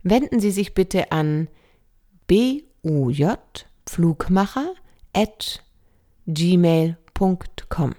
wenden 0.03 0.41
Sie 0.41 0.51
sich 0.51 0.75
bitte 0.75 1.13
an 1.13 1.49
bujpflugmacher 2.27 4.75
at 5.13 5.63
gmail.com. 6.27 7.95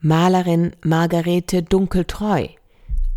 Malerin 0.00 0.76
Margarete 0.84 1.62
Dunkeltreu 1.62 2.46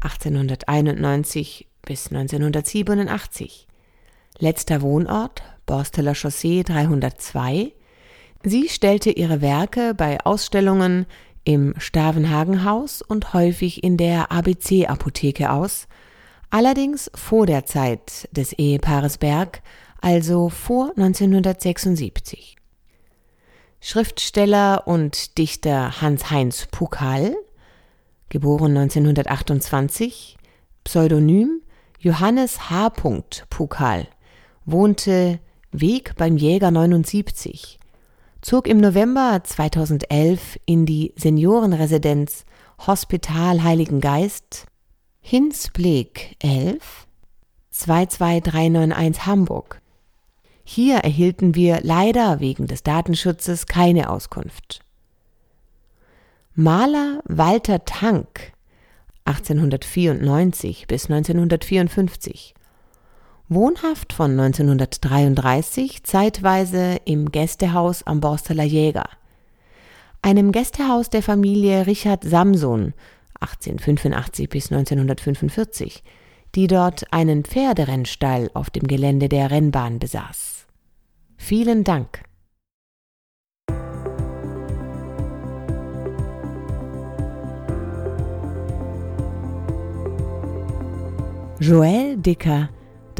1891 0.02 1.68
bis 1.84 2.12
1987 2.12 3.68
Letzter 4.40 4.82
Wohnort 4.82 5.44
Borsteler 5.66 6.16
Chaussee 6.16 6.64
302. 6.64 7.74
Sie 8.44 8.70
stellte 8.70 9.12
ihre 9.12 9.42
Werke 9.42 9.94
bei 9.94 10.20
Ausstellungen 10.22 11.06
im 11.44 11.76
Stavenhagenhaus 11.78 13.02
und 13.02 13.34
häufig 13.34 13.84
in 13.84 13.98
der 13.98 14.32
ABC-Apotheke 14.32 15.52
aus, 15.52 15.88
allerdings 16.50 17.12
vor 17.14 17.46
der 17.46 17.66
Zeit 17.66 18.28
des 18.32 18.54
Ehepaares 18.54 19.20
Berg, 19.20 19.62
also 20.02 20.50
vor 20.50 20.92
1976. 20.96 22.56
Schriftsteller 23.80 24.88
und 24.88 25.38
Dichter 25.38 26.02
Hans-Heinz 26.02 26.68
Pukal, 26.72 27.36
geboren 28.30 28.78
1928, 28.78 30.38
Pseudonym 30.84 31.62
Johannes 32.00 32.72
H. 32.72 32.90
Pukal, 33.50 34.08
wohnte 34.66 35.40
Weg 35.72 36.16
beim 36.18 36.38
Jäger 36.38 36.72
79, 36.72 37.80
zog 38.42 38.68
im 38.68 38.80
November 38.80 39.42
2011 39.44 40.60
in 40.66 40.86
die 40.86 41.14
Seniorenresidenz 41.16 42.44
Hospital 42.88 43.64
Heiligen 43.64 44.02
Geist 44.02 44.66
Hinsbleg 45.22 46.36
11 46.40 47.08
22391 47.70 49.26
Hamburg. 49.26 49.82
Hier 50.64 50.98
erhielten 50.98 51.54
wir 51.56 51.80
leider 51.84 52.40
wegen 52.40 52.68
des 52.68 52.84
Datenschutzes 52.84 53.68
keine 53.68 54.10
Auskunft. 54.10 54.82
Maler 56.54 57.22
Walter 57.26 57.86
Tank 57.86 58.54
1894 59.26 60.88
bis 60.88 61.06
1954 61.10 62.56
Wohnhaft 63.54 64.14
von 64.14 64.40
1933 64.40 66.06
zeitweise 66.06 67.02
im 67.04 67.34
Gästehaus 67.34 68.02
am 68.04 68.22
Borsteler 68.22 68.64
Jäger, 68.64 69.10
einem 70.22 70.54
Gästehaus 70.54 71.10
der 71.10 71.22
Familie 71.22 71.86
Richard 71.86 72.24
Samson 72.24 72.94
1885 73.42 74.48
bis 74.48 74.72
1945, 74.72 76.02
die 76.56 76.68
dort 76.68 77.12
einen 77.12 77.44
Pferderennstall 77.44 78.50
auf 78.54 78.70
dem 78.70 78.88
Gelände 78.88 79.28
der 79.28 79.52
Rennbahn 79.52 80.00
besaß. 80.00 80.66
Vielen 81.36 81.84
Dank. 81.84 82.24
Joël 91.60 92.16
Dicker 92.16 92.70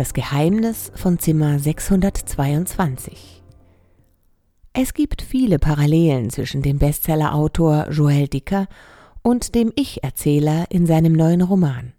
das 0.02 0.16
Geheimnis 0.16 0.92
von 0.96 1.20
Zimmer 1.20 1.60
622. 1.60 3.44
Es 4.74 4.96
gibt 4.96 5.22
viele 5.22 5.60
Parallelen 5.60 6.32
zwischen 6.32 6.64
dem 6.64 6.80
Bestsellerautor 6.80 7.88
Joël 7.92 8.28
Dicker 8.28 8.66
und 9.22 9.54
dem 9.54 9.72
Ich-Erzähler 9.76 10.66
in 10.70 10.88
seinem 10.88 11.14
neuen 11.14 11.44
Roman. 11.44 11.94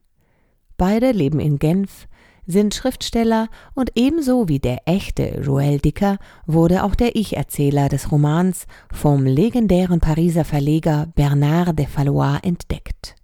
Beide 0.76 1.12
leben 1.12 1.38
in 1.38 1.60
Genf, 1.60 2.08
sind 2.44 2.74
Schriftsteller 2.74 3.48
und 3.74 3.92
ebenso 3.94 4.48
wie 4.48 4.58
der 4.58 4.78
echte 4.86 5.40
Joël 5.40 5.80
Dicker 5.80 6.18
wurde 6.44 6.82
auch 6.82 6.96
der 6.96 7.14
Ich-Erzähler 7.14 7.88
des 7.88 8.10
Romans 8.10 8.66
vom 8.92 9.26
legendären 9.26 10.00
Pariser 10.00 10.44
Verleger 10.44 11.06
Bernard 11.14 11.78
de 11.78 11.86
Fallois 11.86 12.40
entdeckt. 12.42 13.14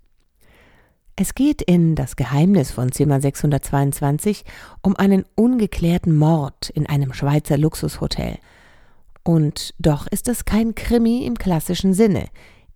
Es 1.21 1.35
geht 1.35 1.63
in 1.63 1.97
Das 1.97 2.15
Geheimnis 2.15 2.71
von 2.71 2.93
Zimmer 2.93 3.21
622 3.21 4.45
um 4.83 4.95
einen 4.95 5.25
ungeklärten 5.35 6.15
Mord 6.15 6.71
in 6.71 6.87
einem 6.87 7.13
Schweizer 7.13 7.59
Luxushotel. 7.59 8.39
Und 9.25 9.75
doch 9.81 10.07
ist 10.07 10.29
es 10.29 10.45
kein 10.45 10.77
Krimi 10.77 11.27
im 11.27 11.35
klassischen 11.35 11.93
Sinne, 11.93 12.27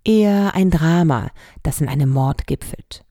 eher 0.04 0.56
ein 0.56 0.72
Drama, 0.72 1.30
das 1.62 1.80
in 1.80 1.86
einem 1.88 2.10
Mord 2.10 2.48
gipfelt. 2.48 3.04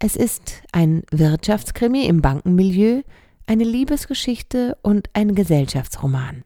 Es 0.00 0.16
ist 0.16 0.54
ein 0.72 1.04
Wirtschaftskrimi 1.12 2.06
im 2.06 2.20
Bankenmilieu, 2.20 3.02
eine 3.46 3.62
Liebesgeschichte 3.62 4.76
und 4.82 5.08
ein 5.12 5.36
Gesellschaftsroman. 5.36 6.42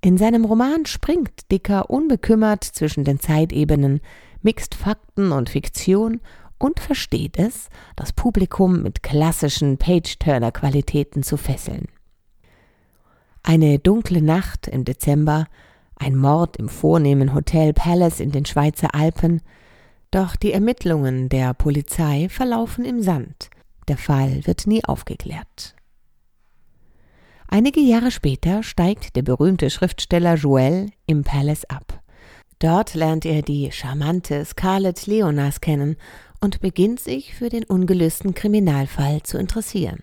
In 0.00 0.18
seinem 0.18 0.44
Roman 0.44 0.86
springt 0.86 1.52
Dicker 1.52 1.88
unbekümmert 1.88 2.64
zwischen 2.64 3.04
den 3.04 3.20
Zeitebenen, 3.20 4.00
mixt 4.42 4.74
Fakten 4.74 5.30
und 5.30 5.50
Fiktion 5.50 6.20
und 6.60 6.78
versteht 6.78 7.38
es, 7.38 7.68
das 7.96 8.12
Publikum 8.12 8.82
mit 8.82 9.02
klassischen 9.02 9.78
Page-Turner-Qualitäten 9.78 11.22
zu 11.22 11.36
fesseln. 11.36 11.86
Eine 13.42 13.78
dunkle 13.78 14.22
Nacht 14.22 14.68
im 14.68 14.84
Dezember, 14.84 15.46
ein 15.96 16.14
Mord 16.14 16.58
im 16.58 16.68
vornehmen 16.68 17.34
Hotel 17.34 17.72
Palace 17.72 18.20
in 18.20 18.30
den 18.30 18.44
Schweizer 18.44 18.94
Alpen, 18.94 19.40
doch 20.10 20.36
die 20.36 20.52
Ermittlungen 20.52 21.28
der 21.28 21.54
Polizei 21.54 22.28
verlaufen 22.28 22.84
im 22.84 23.02
Sand. 23.02 23.48
Der 23.88 23.96
Fall 23.96 24.46
wird 24.46 24.66
nie 24.66 24.84
aufgeklärt. 24.84 25.74
Einige 27.48 27.80
Jahre 27.80 28.10
später 28.10 28.62
steigt 28.62 29.16
der 29.16 29.22
berühmte 29.22 29.70
Schriftsteller 29.70 30.34
Joel 30.34 30.90
im 31.06 31.24
Palace 31.24 31.64
ab. 31.64 32.00
Dort 32.60 32.94
lernt 32.94 33.24
er 33.24 33.42
die 33.42 33.72
charmante 33.72 34.44
Scarlett 34.44 35.06
Leonas 35.06 35.60
kennen 35.60 35.96
und 36.40 36.60
beginnt 36.60 37.00
sich 37.00 37.34
für 37.34 37.48
den 37.48 37.64
ungelösten 37.64 38.34
Kriminalfall 38.34 39.22
zu 39.22 39.38
interessieren. 39.38 40.02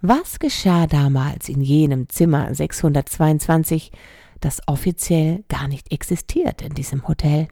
Was 0.00 0.40
geschah 0.40 0.86
damals 0.86 1.48
in 1.48 1.60
jenem 1.60 2.08
Zimmer 2.08 2.52
622, 2.52 3.92
das 4.40 4.60
offiziell 4.66 5.44
gar 5.48 5.68
nicht 5.68 5.92
existiert 5.92 6.62
in 6.62 6.74
diesem 6.74 7.06
Hotel? 7.06 7.46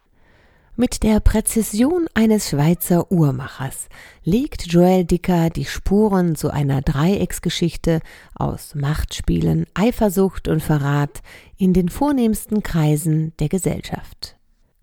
Mit 0.75 1.03
der 1.03 1.21
Präzision 1.21 2.07
eines 2.15 2.49
Schweizer 2.49 3.13
Uhrmachers 3.13 3.89
legt 4.25 4.67
Joel 4.73 5.05
Dicker 5.05 5.51
die 5.51 5.67
Spuren 5.67 6.37
zu 6.37 6.51
einer 6.51 6.81
Dreiecksgeschichte 6.81 8.01
aus 8.35 8.75
Machtspielen, 8.75 9.67
Eifersucht 9.75 10.49
und 10.49 10.63
Verrat 10.63 11.21
in 11.59 11.75
den 11.75 11.89
vornehmsten 11.89 12.63
Kreisen 12.63 13.35
der 13.41 13.49
Gesellschaft. 13.49 14.37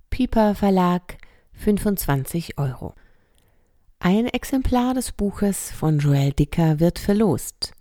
Piper 0.10 0.56
Verlag 0.56 1.18
25 1.54 2.60
Euro. 2.60 2.94
Ein 4.00 4.28
Exemplar 4.28 4.94
des 4.94 5.12
Buches 5.12 5.72
von 5.72 5.98
Joel 5.98 6.32
Dicker 6.32 6.80
wird 6.80 7.00
verlost. 7.00 7.74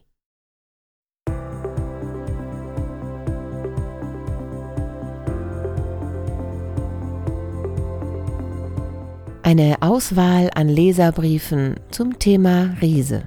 Eine 9.42 9.82
Auswahl 9.82 10.52
an 10.54 10.68
Leserbriefen 10.68 11.76
zum 11.90 12.20
Thema 12.20 12.76
Riese. 12.82 13.26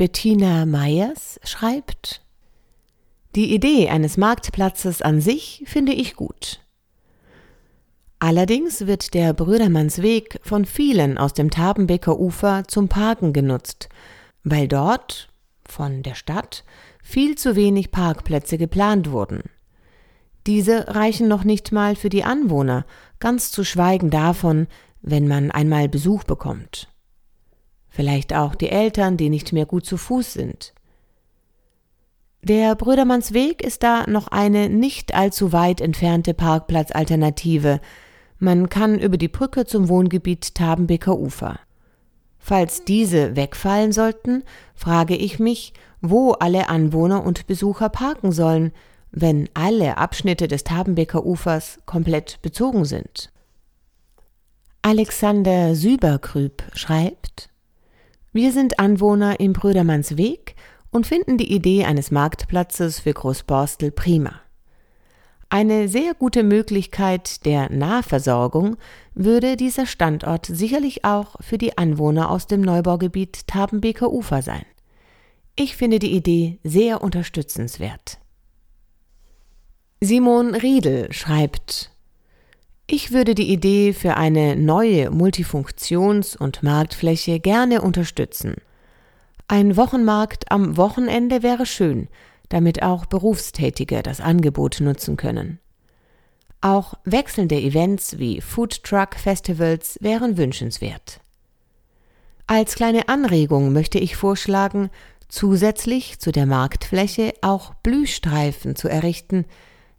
Bettina 0.00 0.64
Meyers 0.64 1.38
schreibt 1.44 2.22
Die 3.34 3.54
Idee 3.54 3.90
eines 3.90 4.16
Marktplatzes 4.16 5.02
an 5.02 5.20
sich 5.20 5.62
finde 5.66 5.92
ich 5.92 6.16
gut. 6.16 6.62
Allerdings 8.18 8.86
wird 8.86 9.12
der 9.12 9.34
Brödermannsweg 9.34 10.40
von 10.42 10.64
vielen 10.64 11.18
aus 11.18 11.34
dem 11.34 11.50
Tabenbeker 11.50 12.18
Ufer 12.18 12.62
zum 12.66 12.88
Parken 12.88 13.34
genutzt, 13.34 13.90
weil 14.42 14.68
dort, 14.68 15.28
von 15.68 16.02
der 16.02 16.14
Stadt, 16.14 16.64
viel 17.02 17.36
zu 17.36 17.54
wenig 17.54 17.90
Parkplätze 17.90 18.56
geplant 18.56 19.10
wurden. 19.10 19.42
Diese 20.46 20.88
reichen 20.88 21.28
noch 21.28 21.44
nicht 21.44 21.72
mal 21.72 21.94
für 21.94 22.08
die 22.08 22.24
Anwohner, 22.24 22.86
ganz 23.18 23.52
zu 23.52 23.64
schweigen 23.64 24.08
davon, 24.08 24.66
wenn 25.02 25.28
man 25.28 25.50
einmal 25.50 25.90
Besuch 25.90 26.24
bekommt. 26.24 26.88
Vielleicht 27.90 28.32
auch 28.32 28.54
die 28.54 28.70
Eltern, 28.70 29.16
die 29.16 29.28
nicht 29.28 29.52
mehr 29.52 29.66
gut 29.66 29.84
zu 29.84 29.96
Fuß 29.96 30.32
sind. 30.32 30.72
Der 32.42 32.74
Brödermannsweg 32.74 33.62
ist 33.62 33.82
da 33.82 34.06
noch 34.06 34.28
eine 34.28 34.70
nicht 34.70 35.14
allzu 35.14 35.52
weit 35.52 35.82
entfernte 35.82 36.32
Parkplatzalternative. 36.32 37.80
Man 38.38 38.70
kann 38.70 38.98
über 38.98 39.18
die 39.18 39.28
Brücke 39.28 39.66
zum 39.66 39.88
Wohngebiet 39.90 40.54
Tabenbeker 40.54 41.18
Ufer. 41.18 41.60
Falls 42.38 42.84
diese 42.84 43.36
wegfallen 43.36 43.92
sollten, 43.92 44.44
frage 44.74 45.14
ich 45.16 45.38
mich, 45.38 45.74
wo 46.00 46.32
alle 46.32 46.70
Anwohner 46.70 47.26
und 47.26 47.46
Besucher 47.46 47.90
parken 47.90 48.32
sollen, 48.32 48.72
wenn 49.12 49.50
alle 49.52 49.98
Abschnitte 49.98 50.48
des 50.48 50.64
Tabenbeker 50.64 51.26
Ufers 51.26 51.80
komplett 51.84 52.40
bezogen 52.40 52.86
sind. 52.86 53.30
Alexander 54.80 55.74
Süberkrüb 55.74 56.62
schreibt, 56.72 57.49
wir 58.32 58.52
sind 58.52 58.78
Anwohner 58.78 59.40
im 59.40 59.52
Brödermannsweg 59.52 60.54
und 60.90 61.06
finden 61.06 61.36
die 61.36 61.52
Idee 61.52 61.84
eines 61.84 62.10
Marktplatzes 62.10 63.00
für 63.00 63.12
Großborstel 63.12 63.90
prima. 63.90 64.40
Eine 65.48 65.88
sehr 65.88 66.14
gute 66.14 66.44
Möglichkeit 66.44 67.44
der 67.44 67.72
Nahversorgung 67.72 68.76
würde 69.14 69.56
dieser 69.56 69.84
Standort 69.84 70.46
sicherlich 70.46 71.04
auch 71.04 71.34
für 71.40 71.58
die 71.58 71.76
Anwohner 71.76 72.30
aus 72.30 72.46
dem 72.46 72.60
Neubaugebiet 72.60 73.48
Tabenbeker 73.48 74.12
Ufer 74.12 74.42
sein. 74.42 74.64
Ich 75.56 75.76
finde 75.76 75.98
die 75.98 76.14
Idee 76.14 76.60
sehr 76.62 77.02
unterstützenswert. 77.02 78.18
Simon 80.00 80.54
Riedel 80.54 81.12
schreibt 81.12 81.89
Ich 82.92 83.12
würde 83.12 83.36
die 83.36 83.52
Idee 83.52 83.92
für 83.92 84.16
eine 84.16 84.56
neue 84.56 85.10
Multifunktions- 85.10 86.36
und 86.36 86.64
Marktfläche 86.64 87.38
gerne 87.38 87.82
unterstützen. 87.82 88.56
Ein 89.46 89.76
Wochenmarkt 89.76 90.50
am 90.50 90.76
Wochenende 90.76 91.44
wäre 91.44 91.66
schön, 91.66 92.08
damit 92.48 92.82
auch 92.82 93.06
Berufstätige 93.06 94.02
das 94.02 94.20
Angebot 94.20 94.80
nutzen 94.80 95.16
können. 95.16 95.60
Auch 96.62 96.94
wechselnde 97.04 97.60
Events 97.60 98.18
wie 98.18 98.40
Food 98.40 98.82
Truck 98.82 99.14
Festivals 99.14 99.96
wären 100.00 100.36
wünschenswert. 100.36 101.20
Als 102.48 102.74
kleine 102.74 103.08
Anregung 103.08 103.72
möchte 103.72 104.00
ich 104.00 104.16
vorschlagen, 104.16 104.90
zusätzlich 105.28 106.18
zu 106.18 106.32
der 106.32 106.46
Marktfläche 106.46 107.34
auch 107.40 107.72
Blühstreifen 107.84 108.74
zu 108.74 108.88
errichten, 108.88 109.44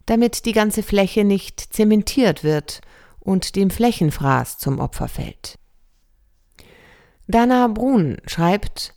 damit 0.06 0.44
die 0.46 0.52
ganze 0.52 0.82
Fläche 0.82 1.24
nicht 1.24 1.60
zementiert 1.60 2.44
wird 2.44 2.80
und 3.20 3.56
dem 3.56 3.70
Flächenfraß 3.70 4.58
zum 4.58 4.78
Opfer 4.78 5.08
fällt. 5.08 5.58
Dana 7.26 7.68
Brun 7.68 8.18
schreibt, 8.26 8.94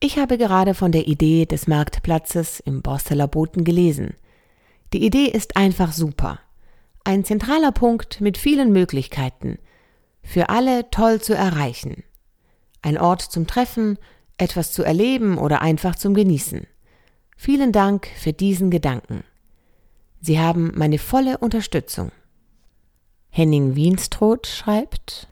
ich 0.00 0.18
habe 0.18 0.38
gerade 0.38 0.74
von 0.74 0.92
der 0.92 1.06
Idee 1.06 1.44
des 1.44 1.66
Marktplatzes 1.66 2.60
im 2.60 2.82
Borsteler 2.82 3.28
Boten 3.28 3.64
gelesen. 3.64 4.14
Die 4.92 5.04
Idee 5.04 5.26
ist 5.26 5.56
einfach 5.56 5.92
super. 5.92 6.40
Ein 7.04 7.24
zentraler 7.24 7.72
Punkt 7.72 8.20
mit 8.20 8.38
vielen 8.38 8.72
Möglichkeiten. 8.72 9.58
Für 10.22 10.48
alle 10.50 10.90
toll 10.90 11.20
zu 11.20 11.34
erreichen. 11.34 12.04
Ein 12.80 12.96
Ort 12.96 13.22
zum 13.22 13.46
Treffen, 13.46 13.98
etwas 14.38 14.72
zu 14.72 14.82
erleben 14.82 15.36
oder 15.36 15.62
einfach 15.62 15.96
zum 15.96 16.14
Genießen. 16.14 16.66
Vielen 17.36 17.72
Dank 17.72 18.08
für 18.16 18.32
diesen 18.32 18.70
Gedanken. 18.70 19.24
Sie 20.20 20.38
haben 20.38 20.72
meine 20.74 20.98
volle 20.98 21.38
Unterstützung. 21.38 22.10
Henning 23.30 23.76
Wienstroth 23.76 24.46
schreibt, 24.46 25.28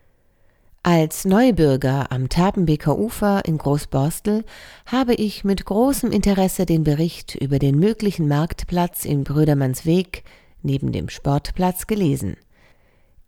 als 0.83 1.25
Neubürger 1.25 2.13
am 2.13 2.29
Tapenbeker 2.29 2.97
Ufer 2.97 3.45
in 3.45 3.59
Großborstel 3.59 4.45
habe 4.87 5.15
ich 5.15 5.43
mit 5.43 5.65
großem 5.65 6.13
Interesse 6.13 6.65
den 6.65 6.85
Bericht 6.85 7.35
über 7.35 7.59
den 7.59 7.77
möglichen 7.81 8.29
Marktplatz 8.29 9.05
in 9.05 9.25
Brödermannsweg 9.25 10.23
neben 10.63 10.93
dem 10.93 11.09
Sportplatz 11.09 11.89
gelesen. 11.89 12.37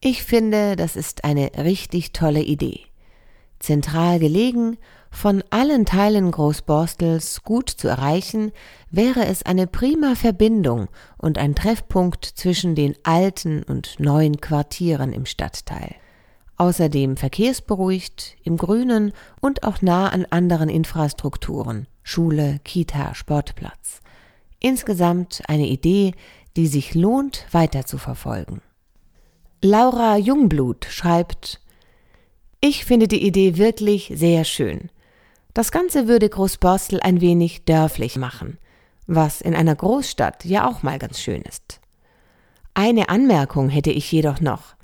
Ich 0.01 0.23
finde, 0.23 0.77
das 0.77 0.95
ist 0.95 1.25
eine 1.25 1.51
richtig 1.59 2.13
tolle 2.13 2.43
Idee. 2.43 2.88
Zentral 3.61 4.19
gelegen 4.19 4.79
von 5.11 5.43
allen 5.51 5.87
Teilen 5.87 6.31
Großborstels 6.31 7.43
gut 7.43 7.71
zu 7.71 7.89
erreichen, 7.89 8.53
wäre 8.91 9.27
es 9.27 9.43
eine 9.43 9.67
prima 9.67 10.15
Verbindung 10.15 10.89
und 11.17 11.39
ein 11.39 11.55
Treffpunkt 11.55 12.25
zwischen 12.25 12.75
den 12.75 12.95
alten 13.05 13.63
und 13.63 13.99
neuen 13.99 14.41
Quartieren 14.41 15.13
im 15.13 15.27
Stadtteil. 15.27 15.95
Außerdem 16.57 17.17
verkehrsberuhigt, 17.17 18.37
im 18.43 18.57
Grünen 18.57 19.13
und 19.41 19.63
auch 19.63 19.81
nah 19.81 20.09
an 20.09 20.27
anderen 20.29 20.69
Infrastrukturen, 20.69 21.87
Schule, 22.03 22.61
Kita, 22.65 23.15
Sportplatz. 23.15 24.01
Insgesamt 24.59 25.43
eine 25.47 25.69
Idee, 25.69 26.13
die 26.57 26.67
sich 26.67 26.95
lohnt 26.95 27.47
weiter 27.53 27.87
zu 27.87 27.97
verfolgen. 27.97 28.61
Laura 29.63 30.17
Jungblut 30.17 30.85
schreibt 30.85 31.61
Ich 32.61 32.85
finde 32.85 33.07
die 33.07 33.25
Idee 33.25 33.57
wirklich 33.57 34.11
sehr 34.15 34.43
schön. 34.43 34.91
Das 35.55 35.71
Ganze 35.71 36.09
würde 36.09 36.29
Großborstel 36.29 37.01
ein 37.01 37.21
wenig 37.21 37.65
dörflich 37.65 38.17
machen, 38.17 38.59
was 39.07 39.41
in 39.41 39.55
einer 39.55 39.77
Großstadt 39.77 40.45
ja 40.45 40.69
auch 40.69 40.83
mal 40.83 40.99
ganz 40.99 41.21
schön 41.21 41.43
ist. 41.43 41.81
Eine 42.75 43.11
Anmerkung 43.11 43.69
hätte 43.69 43.93
ich 43.93 44.11
jedoch 44.11 44.41
noch. 44.41 44.75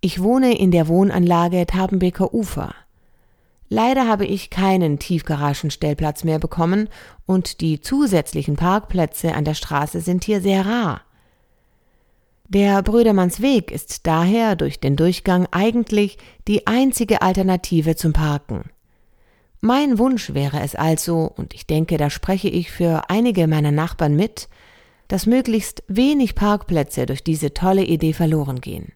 Ich 0.00 0.22
wohne 0.22 0.56
in 0.58 0.70
der 0.70 0.88
Wohnanlage 0.88 1.66
Tabenbeker 1.66 2.32
Ufer. 2.32 2.74
Leider 3.68 4.08
habe 4.08 4.24
ich 4.24 4.48
keinen 4.48 4.98
Tiefgaragenstellplatz 4.98 6.24
mehr 6.24 6.38
bekommen 6.38 6.88
und 7.26 7.60
die 7.60 7.80
zusätzlichen 7.80 8.56
Parkplätze 8.56 9.34
an 9.34 9.44
der 9.44 9.54
Straße 9.54 10.00
sind 10.00 10.24
hier 10.24 10.40
sehr 10.40 10.64
rar. 10.64 11.02
Der 12.52 12.82
Brödermannsweg 12.82 13.70
ist 13.70 14.06
daher 14.06 14.56
durch 14.56 14.78
den 14.78 14.94
Durchgang 14.94 15.48
eigentlich 15.52 16.18
die 16.46 16.66
einzige 16.66 17.22
Alternative 17.22 17.96
zum 17.96 18.12
Parken. 18.12 18.64
Mein 19.62 19.96
Wunsch 19.98 20.34
wäre 20.34 20.60
es 20.60 20.74
also, 20.74 21.32
und 21.34 21.54
ich 21.54 21.66
denke, 21.66 21.96
da 21.96 22.10
spreche 22.10 22.50
ich 22.50 22.70
für 22.70 23.08
einige 23.08 23.46
meiner 23.46 23.70
Nachbarn 23.70 24.16
mit, 24.16 24.50
dass 25.08 25.24
möglichst 25.24 25.82
wenig 25.88 26.34
Parkplätze 26.34 27.06
durch 27.06 27.24
diese 27.24 27.54
tolle 27.54 27.84
Idee 27.84 28.12
verloren 28.12 28.60
gehen. 28.60 28.92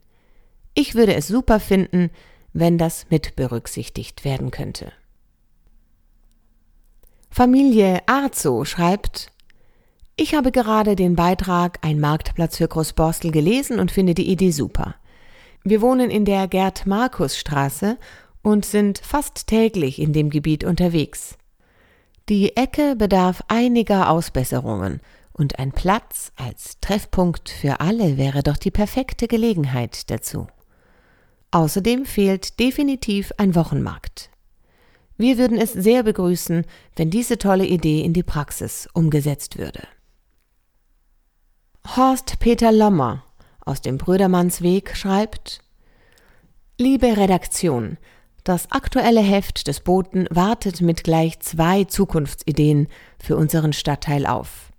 Ich 0.74 0.94
würde 0.94 1.14
es 1.14 1.26
super 1.26 1.58
finden, 1.58 2.10
wenn 2.52 2.76
das 2.76 3.06
mit 3.08 3.36
berücksichtigt 3.36 4.26
werden 4.26 4.50
könnte. 4.50 4.92
Familie 7.30 8.06
Arzo 8.06 8.66
schreibt, 8.66 9.32
ich 10.18 10.34
habe 10.34 10.50
gerade 10.50 10.96
den 10.96 11.14
Beitrag 11.14 11.78
Ein 11.82 12.00
Marktplatz 12.00 12.56
für 12.56 12.68
Großborstel 12.68 13.30
gelesen 13.30 13.78
und 13.78 13.90
finde 13.90 14.14
die 14.14 14.30
Idee 14.30 14.50
super. 14.50 14.94
Wir 15.62 15.82
wohnen 15.82 16.10
in 16.10 16.24
der 16.24 16.48
Gerd-Markus-Straße 16.48 17.98
und 18.42 18.64
sind 18.64 18.98
fast 18.98 19.46
täglich 19.46 20.00
in 20.00 20.12
dem 20.12 20.30
Gebiet 20.30 20.64
unterwegs. 20.64 21.36
Die 22.28 22.56
Ecke 22.56 22.96
bedarf 22.96 23.42
einiger 23.48 24.08
Ausbesserungen 24.08 25.00
und 25.32 25.58
ein 25.58 25.72
Platz 25.72 26.32
als 26.36 26.80
Treffpunkt 26.80 27.50
für 27.50 27.80
alle 27.80 28.16
wäre 28.16 28.42
doch 28.42 28.56
die 28.56 28.70
perfekte 28.70 29.28
Gelegenheit 29.28 30.10
dazu. 30.10 30.46
Außerdem 31.50 32.06
fehlt 32.06 32.58
definitiv 32.58 33.32
ein 33.36 33.54
Wochenmarkt. 33.54 34.30
Wir 35.18 35.36
würden 35.36 35.58
es 35.58 35.72
sehr 35.72 36.02
begrüßen, 36.02 36.64
wenn 36.94 37.10
diese 37.10 37.38
tolle 37.38 37.66
Idee 37.66 38.00
in 38.00 38.12
die 38.12 38.22
Praxis 38.22 38.88
umgesetzt 38.94 39.58
würde. 39.58 39.82
Horst 41.94 42.40
Peter 42.40 42.72
Lommer 42.72 43.22
aus 43.64 43.80
dem 43.80 43.96
Brödermannsweg 43.96 44.96
schreibt 44.96 45.60
Liebe 46.78 47.16
Redaktion, 47.16 47.96
das 48.42 48.72
aktuelle 48.72 49.20
Heft 49.20 49.68
des 49.68 49.80
Boten 49.80 50.26
wartet 50.30 50.80
mit 50.80 51.04
gleich 51.04 51.38
zwei 51.40 51.84
Zukunftsideen 51.84 52.88
für 53.22 53.36
unseren 53.36 53.72
Stadtteil 53.72 54.26
auf. 54.26 54.72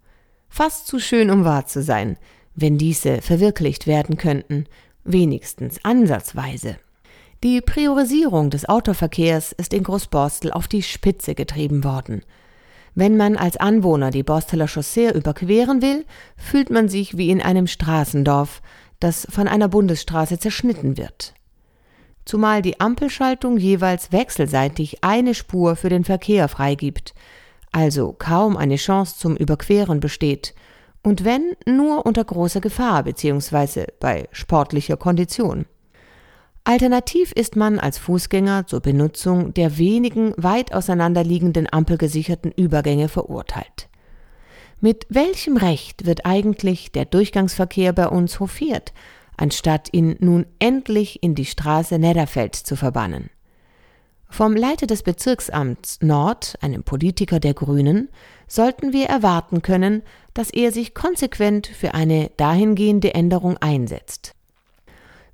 Fast 0.50 0.88
zu 0.88 1.00
schön, 1.00 1.32
um 1.32 1.46
wahr 1.46 1.66
zu 1.66 1.82
sein, 1.82 2.18
wenn 2.56 2.78
diese 2.78 3.22
verwirklicht 3.22 3.88
werden 3.88 4.18
könnten, 4.18 4.66
wenigstens 5.06 5.84
ansatzweise. 5.86 6.76
Die 7.42 7.62
Priorisierung 7.62 8.50
des 8.50 8.68
Autoverkehrs 8.68 9.54
ist 9.54 9.74
in 9.74 9.84
Großborstel 9.84 10.52
auf 10.52 10.68
die 10.68 10.84
Spitze 10.84 11.36
getrieben 11.36 11.86
worden. 11.86 12.22
Wenn 13.00 13.16
man 13.16 13.38
als 13.38 13.58
Anwohner 13.58 14.10
die 14.10 14.24
Borsteler 14.24 14.68
Chaussee 14.68 15.12
überqueren 15.12 15.84
will, 15.84 16.04
fühlt 16.36 16.72
man 16.72 16.90
sich 16.90 17.16
wie 17.16 17.30
in 17.30 17.44
einem 17.44 17.68
Straßendorf, 17.68 18.64
das 19.00 19.28
von 19.30 19.48
einer 19.48 19.68
Bundesstraße 19.68 20.40
zerschnitten 20.40 20.98
wird. 20.98 21.36
Zumal 22.26 22.64
die 22.64 22.80
Ampelschaltung 22.80 23.58
jeweils 23.58 24.12
wechselseitig 24.12 25.04
eine 25.04 25.36
Spur 25.36 25.76
für 25.76 25.90
den 25.90 26.06
Verkehr 26.06 26.48
freigibt, 26.48 27.14
also 27.72 28.16
kaum 28.18 28.58
eine 28.58 28.78
Chance 28.78 29.20
zum 29.20 29.38
Überqueren 29.38 30.00
besteht, 30.00 30.56
und 31.04 31.24
wenn 31.24 31.56
nur 31.68 32.04
unter 32.04 32.24
großer 32.24 32.62
Gefahr 32.62 33.04
bzw. 33.04 33.86
bei 34.00 34.28
sportlicher 34.32 34.98
Kondition. 34.98 35.68
Alternativ 36.68 37.32
ist 37.32 37.56
man 37.56 37.80
als 37.80 37.98
Fußgänger 37.98 38.68
zur 38.68 38.82
Benutzung 38.82 39.54
der 39.54 39.78
wenigen 39.78 40.34
weit 40.36 40.74
auseinanderliegenden 40.74 41.72
ampelgesicherten 41.72 42.52
Übergänge 42.52 43.08
verurteilt. 43.08 43.88
Mit 44.82 45.06
welchem 45.08 45.56
Recht 45.56 46.06
wird 46.06 46.26
eigentlich 46.26 46.92
der 46.92 47.06
Durchgangsverkehr 47.06 47.94
bei 47.94 48.10
uns 48.10 48.42
hofiert, 48.42 48.92
anstatt 49.38 49.94
ihn 49.94 50.18
nun 50.20 50.46
endlich 50.60 51.24
in 51.24 51.36
die 51.36 51.46
Straße 51.46 52.00
Nedderfeld 52.00 52.58
zu 52.58 52.76
verbannen? 52.76 53.30
Vom 54.30 54.54
Leiter 54.54 54.88
des 54.88 55.04
Bezirksamts 55.04 56.00
Nord, 56.02 56.58
einem 56.60 56.84
Politiker 56.84 57.40
der 57.40 57.54
Grünen, 57.54 58.10
sollten 58.46 58.92
wir 58.92 59.06
erwarten 59.06 59.62
können, 59.62 60.04
dass 60.34 60.50
er 60.50 60.74
sich 60.74 60.94
konsequent 60.94 61.66
für 61.66 61.94
eine 61.94 62.30
dahingehende 62.36 63.14
Änderung 63.14 63.56
einsetzt. 63.56 64.34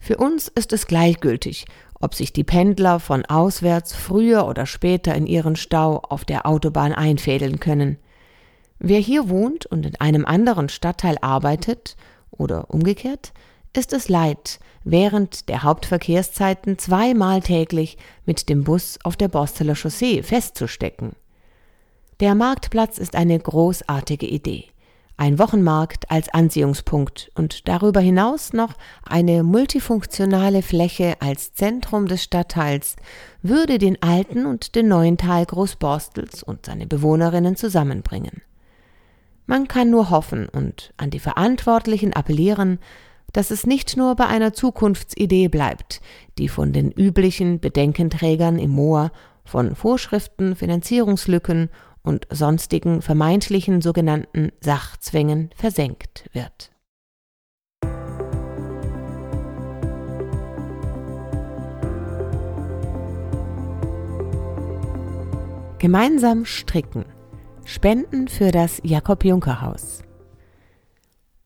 Für 0.04 0.18
uns 0.18 0.50
ist 0.50 0.74
es 0.74 0.86
gleichgültig, 0.86 1.64
ob 1.98 2.14
sich 2.14 2.34
die 2.34 2.44
Pendler 2.44 3.00
von 3.00 3.24
auswärts 3.24 3.96
früher 3.96 4.46
oder 4.46 4.66
später 4.66 5.16
in 5.16 5.26
ihren 5.26 5.56
Stau 5.56 6.00
auf 6.00 6.26
der 6.26 6.46
Autobahn 6.46 6.92
einfädeln 6.92 7.62
können. 7.62 7.98
Wer 8.80 9.00
hier 9.00 9.30
wohnt 9.30 9.66
und 9.66 9.86
in 9.86 9.96
einem 10.02 10.26
anderen 10.26 10.68
Stadtteil 10.68 11.16
arbeitet 11.22 11.96
oder 12.32 12.70
umgekehrt, 12.70 13.32
ist 13.72 13.94
es 13.94 14.10
leid, 14.10 14.60
während 14.84 15.48
der 15.48 15.64
Hauptverkehrszeiten 15.64 16.78
zweimal 16.78 17.40
täglich 17.40 17.98
mit 18.26 18.50
dem 18.50 18.66
Bus 18.66 19.00
auf 19.06 19.16
der 19.16 19.30
Borsteler 19.30 19.76
Chaussee 19.76 20.22
festzustecken. 20.22 21.14
Der 22.20 22.36
Marktplatz 22.36 22.98
ist 22.98 23.16
eine 23.16 23.40
großartige 23.40 24.26
Idee 24.28 24.73
ein 25.18 25.38
Wochenmarkt 25.38 26.10
als 26.10 26.34
Anziehungspunkt 26.34 27.32
und 27.36 27.68
darüber 27.68 28.00
hinaus 28.00 28.54
noch 28.54 28.74
eine 29.04 29.44
multifunktionale 29.44 30.62
Fläche 30.62 31.16
als 31.20 31.54
Zentrum 31.54 32.08
des 32.08 32.24
Stadtteils 32.24 32.96
würde 33.42 33.78
den 33.78 34.02
alten 34.02 34.46
und 34.46 34.76
den 34.76 34.88
neuen 34.88 35.18
Teil 35.18 35.46
Großborstels 35.46 36.44
und 36.44 36.66
seine 36.66 36.88
Bewohnerinnen 36.88 37.56
zusammenbringen. 37.56 38.42
Man 39.46 39.68
kann 39.68 39.90
nur 39.90 40.10
hoffen 40.10 40.48
und 40.50 40.94
an 40.98 41.10
die 41.10 41.20
Verantwortlichen 41.20 42.14
appellieren, 42.14 42.80
dass 43.34 43.52
es 43.52 43.66
nicht 43.66 43.98
nur 43.98 44.16
bei 44.16 44.28
einer 44.28 44.54
Zukunftsidee 44.54 45.48
bleibt, 45.48 46.02
die 46.38 46.48
von 46.48 46.72
den 46.72 46.92
üblichen 46.92 47.60
Bedenkenträgern 47.60 48.58
im 48.58 48.72
Moor 48.72 49.12
von 49.44 49.76
Vorschriften, 49.76 50.56
Finanzierungslücken 50.56 51.70
und 52.04 52.28
sonstigen 52.30 53.02
vermeintlichen 53.02 53.82
sogenannten 53.82 54.52
Sachzwängen 54.60 55.50
versenkt 55.56 56.30
wird. 56.34 56.72
Gemeinsam 65.80 66.46
stricken. 66.46 67.06
Spenden 67.66 68.28
für 68.28 68.52
das 68.52 68.80
Jakob-Juncker-Haus. 68.84 70.04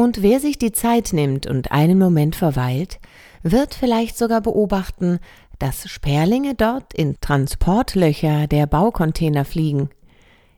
Und 0.02 0.24
wer 0.24 0.40
sich 0.40 0.58
die 0.58 0.72
Zeit 0.72 1.14
nimmt 1.14 1.46
und 1.46 1.72
einen 1.72 2.00
Moment 2.00 2.36
verweilt, 2.36 2.98
wird 3.44 3.76
vielleicht 3.76 4.18
sogar 4.18 4.42
beobachten, 4.42 5.20
dass 5.60 5.88
Sperlinge 5.88 6.56
dort 6.56 6.92
in 6.96 7.22
Transportlöcher 7.22 8.48
der 8.48 8.66
Baucontainer 8.66 9.46
fliegen. 9.46 9.92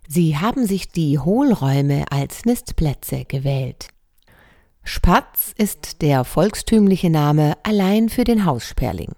Sie 0.08 0.38
haben 0.38 0.66
sich 0.66 0.94
die 0.94 1.20
Hohlräume 1.20 2.06
als 2.10 2.46
Nistplätze 2.46 3.26
gewählt. 3.26 3.90
Spatz 4.86 5.54
ist 5.58 6.02
der 6.02 6.24
volkstümliche 6.24 7.10
Name 7.10 7.58
allein 7.64 8.08
für 8.08 8.24
den 8.24 8.46
Haussperling. 8.46 9.12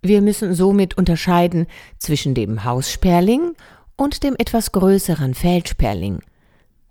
Wir 0.00 0.22
müssen 0.22 0.54
somit 0.54 0.96
unterscheiden 0.96 1.66
zwischen 1.98 2.36
dem 2.36 2.62
Haussperling 2.62 3.54
und 3.96 4.22
dem 4.22 4.36
etwas 4.38 4.70
größeren 4.70 5.34
Feldsperling– 5.34 6.20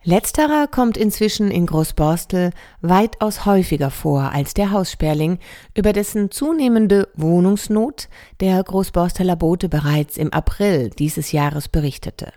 Letzterer 0.06 0.68
kommt 0.68 0.98
inzwischen 0.98 1.50
in 1.50 1.66
Großborstel 1.66 2.52
weitaus 2.82 3.46
häufiger 3.46 3.90
vor 3.90 4.34
als 4.34 4.54
der 4.54 4.72
Haussperling, 4.72 5.40
über 5.76 5.94
dessen 5.94 6.30
zunehmende 6.30 7.08
Wohnungsnot 7.16 8.10
der 8.42 8.62
Großborsteler 8.62 9.38
Bote 9.38 9.70
bereits 9.70 10.18
im 10.18 10.34
April 10.34 10.90
dieses 10.90 11.32
Jahres 11.32 11.70
berichtete. 11.70 12.34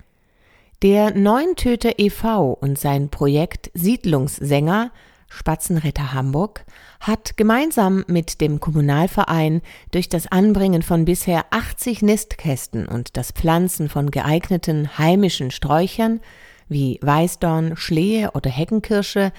Der 0.83 1.12
Neuntöter 1.12 1.98
e.V. 1.98 2.52
und 2.52 2.79
sein 2.79 3.09
Projekt 3.09 3.72
Siedlungssänger 3.74 4.92
Spatzenritter 5.29 6.12
Hamburg 6.12 6.64
hat 7.00 7.37
gemeinsam 7.37 8.05
mit 8.07 8.40
dem 8.40 8.61
Kommunalverein 8.61 9.61
durch 9.90 10.09
das 10.09 10.29
Anbringen 10.31 10.83
von 10.83 11.05
bisher 11.05 11.46
80 11.50 12.02
Nistkästen 12.02 12.87
und 12.87 13.16
das 13.16 13.33
Pflanzen 13.33 13.88
von 13.88 14.12
geeigneten 14.12 14.98
heimischen 14.98 15.50
Sträuchern 15.50 16.20
wie 16.68 16.98
Weißdorn, 17.02 17.76
Schlehe 17.76 18.33
oder 18.33 18.50
Heckenkirsche, 18.50 19.33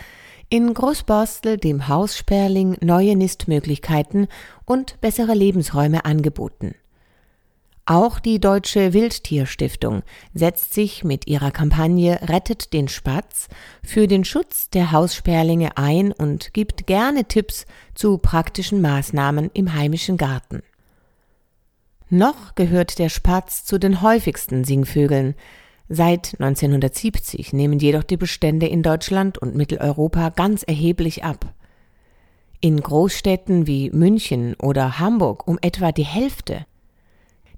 in 0.49 0.73
Großborstel 0.73 1.57
dem 1.57 1.87
Haussperling 1.87 2.77
neue 2.81 3.15
Nistmöglichkeiten 3.15 4.27
und 4.65 4.99
bessere 5.01 5.33
Lebensräume 5.33 6.05
angeboten. 6.05 6.75
Auch 7.89 8.19
die 8.19 8.41
Deutsche 8.41 8.91
Wildtierstiftung 8.91 10.03
setzt 10.33 10.73
sich 10.73 11.05
mit 11.05 11.25
ihrer 11.27 11.51
Kampagne 11.51 12.19
Rettet 12.21 12.73
den 12.73 12.89
Spatz 12.89 13.47
für 13.81 14.07
den 14.07 14.25
Schutz 14.25 14.69
der 14.69 14.91
Haussperlinge 14.91 15.77
ein 15.77 16.11
und 16.11 16.53
gibt 16.53 16.85
gerne 16.85 17.25
Tipps 17.25 17.65
zu 17.95 18.17
praktischen 18.17 18.81
Maßnahmen 18.81 19.51
im 19.53 19.73
heimischen 19.73 20.17
Garten. 20.17 20.63
Noch 22.09 22.55
gehört 22.55 22.99
der 22.99 23.07
Spatz 23.07 23.63
zu 23.63 23.77
den 23.77 24.01
häufigsten 24.01 24.65
Singvögeln, 24.65 25.35
Seit 25.89 26.35
1970 26.39 27.53
nehmen 27.53 27.79
jedoch 27.79 28.03
die 28.03 28.17
Bestände 28.17 28.67
in 28.67 28.83
Deutschland 28.83 29.37
und 29.37 29.55
Mitteleuropa 29.55 30.29
ganz 30.29 30.63
erheblich 30.63 31.23
ab. 31.23 31.53
In 32.59 32.81
Großstädten 32.81 33.67
wie 33.67 33.89
München 33.91 34.55
oder 34.55 34.99
Hamburg 34.99 35.47
um 35.47 35.57
etwa 35.61 35.91
die 35.91 36.05
Hälfte. 36.05 36.65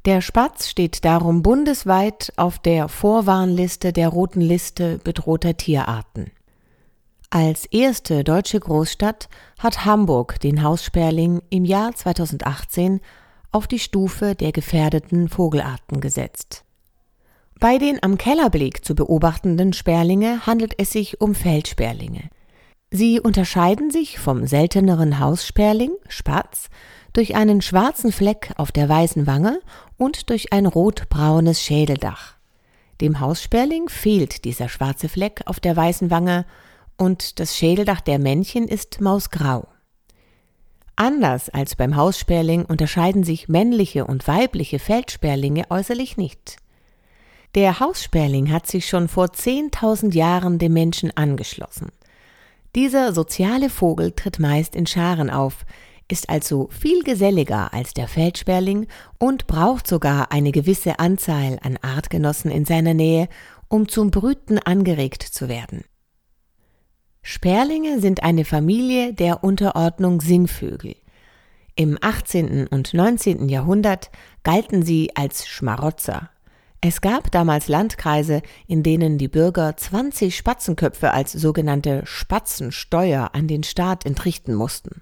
Der 0.05 0.21
Spatz 0.21 0.67
steht 0.67 1.03
darum 1.05 1.41
bundesweit 1.41 2.31
auf 2.35 2.59
der 2.59 2.87
Vorwarnliste 2.87 3.93
der 3.93 4.09
roten 4.09 4.41
Liste 4.41 4.99
bedrohter 5.03 5.57
Tierarten. 5.57 6.31
Als 7.31 7.65
erste 7.65 8.23
deutsche 8.23 8.59
Großstadt 8.59 9.29
hat 9.57 9.85
Hamburg 9.85 10.39
den 10.39 10.63
Haussperling 10.63 11.41
im 11.49 11.65
Jahr 11.65 11.93
2018 11.93 13.01
auf 13.51 13.67
die 13.67 13.79
Stufe 13.79 14.35
der 14.35 14.51
gefährdeten 14.51 15.29
Vogelarten 15.29 16.01
gesetzt. 16.01 16.63
Bei 17.59 17.77
den 17.77 18.01
am 18.01 18.17
Kellerblick 18.17 18.85
zu 18.85 18.95
beobachtenden 18.95 19.73
Sperlinge 19.73 20.45
handelt 20.45 20.75
es 20.77 20.93
sich 20.93 21.19
um 21.19 21.35
Feldsperlinge. 21.35 22.29
Sie 22.89 23.19
unterscheiden 23.19 23.91
sich 23.91 24.17
vom 24.17 24.47
selteneren 24.47 25.19
Haussperling, 25.19 25.91
Spatz, 26.07 26.69
durch 27.11 27.35
einen 27.35 27.61
schwarzen 27.61 28.13
Fleck 28.13 28.53
auf 28.55 28.71
der 28.71 28.87
weißen 28.87 29.27
Wange 29.27 29.59
und 29.97 30.29
durch 30.29 30.53
ein 30.53 30.67
rotbraunes 30.67 31.61
Schädeldach. 31.61 32.35
Dem 33.01 33.19
Haussperling 33.19 33.89
fehlt 33.89 34.45
dieser 34.45 34.69
schwarze 34.69 35.09
Fleck 35.09 35.41
auf 35.45 35.59
der 35.59 35.75
weißen 35.75 36.09
Wange 36.09 36.45
und 36.97 37.41
das 37.41 37.57
Schädeldach 37.57 37.99
der 37.99 38.19
Männchen 38.19 38.69
ist 38.69 39.01
mausgrau. 39.01 39.67
Anders 40.95 41.49
als 41.49 41.75
beim 41.75 41.97
Haussperling 41.97 42.63
unterscheiden 42.63 43.25
sich 43.25 43.49
männliche 43.49 44.05
und 44.05 44.27
weibliche 44.29 44.79
Feldsperlinge 44.79 45.65
äußerlich 45.69 46.15
nicht. 46.15 46.57
Der 47.55 47.79
Haussperling 47.79 48.51
hat 48.51 48.67
sich 48.67 48.87
schon 48.87 49.07
vor 49.07 49.25
10.000 49.25 50.13
Jahren 50.13 50.59
dem 50.59 50.73
Menschen 50.73 51.15
angeschlossen. 51.17 51.91
Dieser 52.75 53.13
soziale 53.13 53.69
Vogel 53.69 54.11
tritt 54.11 54.39
meist 54.39 54.75
in 54.75 54.85
Scharen 54.85 55.31
auf, 55.31 55.65
ist 56.07 56.29
also 56.29 56.69
viel 56.71 57.03
geselliger 57.03 57.73
als 57.73 57.93
der 57.93 58.07
Feldsperling 58.07 58.87
und 59.17 59.47
braucht 59.47 59.87
sogar 59.87 60.31
eine 60.31 60.51
gewisse 60.51 60.99
Anzahl 60.99 61.59
an 61.63 61.77
Artgenossen 61.81 62.51
in 62.51 62.65
seiner 62.65 62.93
Nähe, 62.93 63.27
um 63.67 63.87
zum 63.87 64.11
Brüten 64.11 64.59
angeregt 64.59 65.23
zu 65.23 65.49
werden. 65.49 65.83
Sperlinge 67.21 67.99
sind 67.99 68.23
eine 68.23 68.45
Familie 68.45 69.13
der 69.13 69.43
Unterordnung 69.43 70.21
Singvögel. 70.21 70.95
Im 71.75 71.97
18. 72.01 72.67
und 72.67 72.93
19. 72.93 73.49
Jahrhundert 73.49 74.09
galten 74.43 74.83
sie 74.83 75.15
als 75.15 75.47
Schmarotzer. 75.47 76.29
Es 76.81 77.01
gab 77.01 77.29
damals 77.31 77.67
Landkreise, 77.67 78.41
in 78.65 78.83
denen 78.83 79.17
die 79.17 79.27
Bürger 79.27 79.75
20 79.75 80.35
Spatzenköpfe 80.35 81.11
als 81.11 81.33
sogenannte 81.33 82.03
Spatzensteuer 82.05 83.31
an 83.33 83.47
den 83.47 83.63
Staat 83.63 84.05
entrichten 84.05 84.53
mussten. 84.53 85.01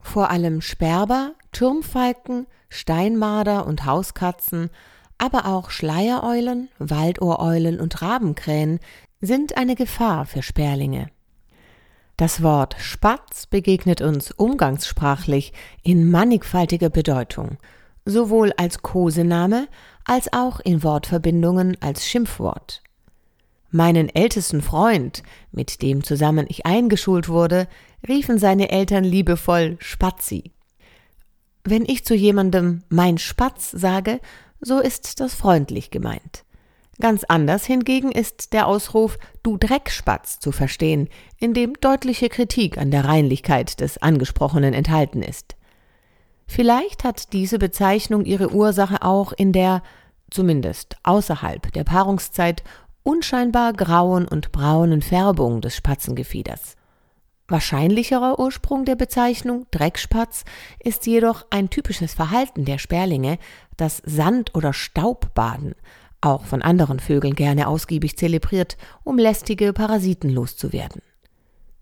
Vor 0.00 0.30
allem 0.30 0.62
Sperber, 0.62 1.34
Turmfalken, 1.52 2.46
Steinmarder 2.70 3.66
und 3.66 3.84
Hauskatzen, 3.84 4.70
aber 5.18 5.46
auch 5.46 5.68
Schleiereulen, 5.70 6.70
Waldohreulen 6.78 7.78
und 7.78 8.00
Rabenkrähen 8.00 8.80
sind 9.20 9.56
eine 9.58 9.76
Gefahr 9.76 10.24
für 10.24 10.42
Sperlinge. 10.42 11.08
Das 12.16 12.42
Wort 12.42 12.76
Spatz 12.78 13.46
begegnet 13.46 14.00
uns 14.00 14.32
umgangssprachlich 14.32 15.52
in 15.82 16.10
mannigfaltiger 16.10 16.88
Bedeutung, 16.88 17.58
sowohl 18.04 18.52
als 18.56 18.82
Kosename 18.82 19.68
als 20.04 20.32
auch 20.32 20.60
in 20.60 20.82
Wortverbindungen 20.82 21.76
als 21.80 22.06
Schimpfwort. 22.06 22.82
Meinen 23.70 24.08
ältesten 24.14 24.60
Freund, 24.60 25.22
mit 25.50 25.80
dem 25.80 26.04
zusammen 26.04 26.46
ich 26.48 26.66
eingeschult 26.66 27.28
wurde, 27.28 27.68
riefen 28.06 28.38
seine 28.38 28.70
Eltern 28.70 29.04
liebevoll 29.04 29.76
Spatzi. 29.80 30.52
Wenn 31.64 31.86
ich 31.86 32.04
zu 32.04 32.14
jemandem 32.14 32.82
mein 32.88 33.18
Spatz 33.18 33.70
sage, 33.70 34.20
so 34.60 34.78
ist 34.78 35.20
das 35.20 35.34
freundlich 35.34 35.90
gemeint. 35.90 36.44
Ganz 37.00 37.24
anders 37.24 37.64
hingegen 37.64 38.12
ist 38.12 38.52
der 38.52 38.66
Ausruf 38.66 39.18
Du 39.42 39.56
Dreckspatz 39.56 40.38
zu 40.38 40.52
verstehen, 40.52 41.08
in 41.38 41.54
dem 41.54 41.74
deutliche 41.80 42.28
Kritik 42.28 42.78
an 42.78 42.90
der 42.90 43.06
Reinlichkeit 43.06 43.80
des 43.80 43.98
Angesprochenen 43.98 44.74
enthalten 44.74 45.22
ist. 45.22 45.56
Vielleicht 46.46 47.04
hat 47.04 47.32
diese 47.32 47.58
Bezeichnung 47.58 48.24
ihre 48.24 48.52
Ursache 48.52 49.02
auch 49.02 49.32
in 49.32 49.52
der, 49.52 49.82
zumindest 50.30 50.96
außerhalb 51.02 51.72
der 51.72 51.84
Paarungszeit, 51.84 52.62
unscheinbar 53.02 53.72
grauen 53.72 54.28
und 54.28 54.52
braunen 54.52 55.02
Färbung 55.02 55.60
des 55.60 55.76
Spatzengefieders. 55.76 56.76
Wahrscheinlicherer 57.48 58.38
Ursprung 58.38 58.84
der 58.84 58.94
Bezeichnung 58.94 59.66
Dreckspatz 59.72 60.44
ist 60.78 61.06
jedoch 61.06 61.44
ein 61.50 61.68
typisches 61.70 62.14
Verhalten 62.14 62.64
der 62.64 62.78
Sperlinge, 62.78 63.38
das 63.76 64.00
Sand- 64.06 64.54
oder 64.54 64.72
Staubbaden, 64.72 65.74
auch 66.20 66.44
von 66.44 66.62
anderen 66.62 67.00
Vögeln 67.00 67.34
gerne 67.34 67.66
ausgiebig 67.66 68.16
zelebriert, 68.16 68.76
um 69.04 69.18
lästige 69.18 69.72
Parasiten 69.72 70.30
loszuwerden. 70.30 71.02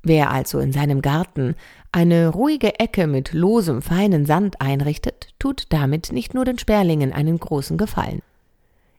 Wer 0.03 0.31
also 0.31 0.61
in 0.61 0.73
seinem 0.73 1.03
Garten 1.03 1.57
eine 1.93 2.29
ruhige 2.29 2.79
Ecke 2.79 3.07
mit 3.07 3.33
losem, 3.33 3.83
feinen 3.83 4.25
Sand 4.25 4.61
einrichtet, 4.61 5.35
tut 5.39 5.65
damit 5.71 6.13
nicht 6.13 6.35
nur 6.35 6.45
den 6.45 6.59
Sperlingen 6.59 7.13
einen 7.13 7.39
großen 7.39 7.77
Gefallen. 7.77 8.23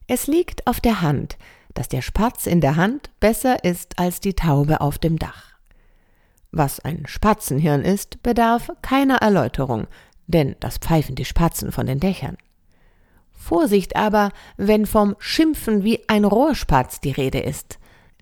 Es 0.08 0.28
liegt 0.28 0.68
auf 0.68 0.80
der 0.80 1.02
Hand, 1.02 1.38
dass 1.74 1.88
der 1.88 2.02
Spatz 2.02 2.46
in 2.46 2.62
der 2.62 2.76
Hand 2.76 3.10
besser 3.20 3.64
ist 3.64 3.98
als 3.98 4.20
die 4.20 4.34
Taube 4.34 4.82
auf 4.82 5.00
dem 5.00 5.18
Dach. 5.18 5.52
Was 6.52 6.82
ein 6.82 7.04
Spatzenhirn 7.08 7.82
ist, 7.82 8.22
bedarf 8.24 8.72
keiner 8.82 9.18
Erläuterung, 9.18 9.88
denn 10.28 10.56
das 10.60 10.78
pfeifen 10.78 11.16
die 11.16 11.26
Spatzen 11.26 11.72
von 11.72 11.86
den 11.86 12.00
Dächern. 12.00 12.38
Vorsicht 13.32 13.96
aber, 13.96 14.32
wenn 14.58 14.86
vom 14.86 15.16
Schimpfen 15.18 15.84
wie 15.84 16.08
ein 16.08 16.26
Rohrspatz 16.26 17.00
die 17.00 17.12
Rede 17.12 17.40
ist. 17.40 17.80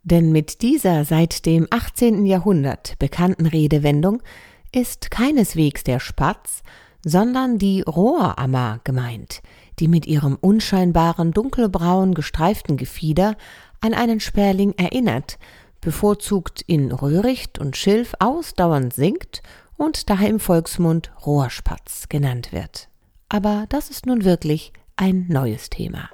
Denn 0.10 0.32
mit 0.32 0.64
dieser 0.64 1.06
seit 1.06 1.46
dem 1.46 1.68
18. 1.70 2.26
Jahrhundert 2.26 2.98
bekannten 2.98 3.46
Redewendung 3.46 4.24
ist 4.72 5.12
keineswegs 5.12 5.84
der 5.84 6.00
Spatz, 6.00 6.64
sondern 7.06 7.60
die 7.60 7.82
Rohrammer 7.82 8.80
gemeint, 8.84 9.42
die 9.78 9.88
mit 9.88 10.08
ihrem 10.08 10.36
unscheinbaren 10.36 11.32
dunkelbraun 11.32 12.16
gestreiften 12.16 12.76
Gefieder 12.76 13.38
an 13.82 13.94
einen 13.94 14.20
Sperling 14.20 14.74
erinnert, 14.78 15.38
bevorzugt 15.80 16.64
in 16.66 16.92
Röhricht 16.92 17.60
und 17.60 17.78
Schilf 17.78 18.16
ausdauernd 18.20 18.94
singt 18.94 19.44
und 19.78 20.10
daher 20.10 20.30
im 20.30 20.40
Volksmund 20.40 21.12
Rohrspatz 21.24 22.10
genannt 22.10 22.52
wird. 22.52 22.90
Aber 23.30 23.66
das 23.70 23.92
ist 23.92 24.08
nun 24.08 24.26
wirklich 24.26 24.74
ein 24.98 25.28
neues 25.30 25.70
Thema. 25.70 26.10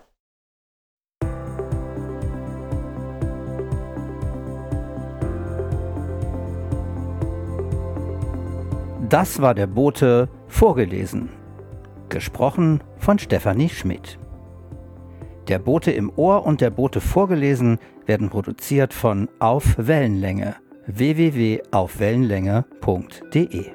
Das 9.16 9.42
war 9.42 9.56
der 9.56 9.68
Bote 9.68 10.28
vorgelesen. 10.50 11.30
Gesprochen 12.10 12.84
von 12.98 13.18
Stefanie 13.18 13.70
Schmidt. 13.70 14.20
Der 15.48 15.58
Bote 15.58 15.92
im 15.92 16.12
Ohr 16.18 16.46
und 16.46 16.60
der 16.60 16.70
Bote 16.70 17.00
vorgelesen 17.00 17.80
werden 18.06 18.30
produziert 18.30 18.94
von 18.94 19.30
Auf 19.40 19.76
Wellenlänge 19.78 20.58
www.aufwellenlänge.de 20.88 23.66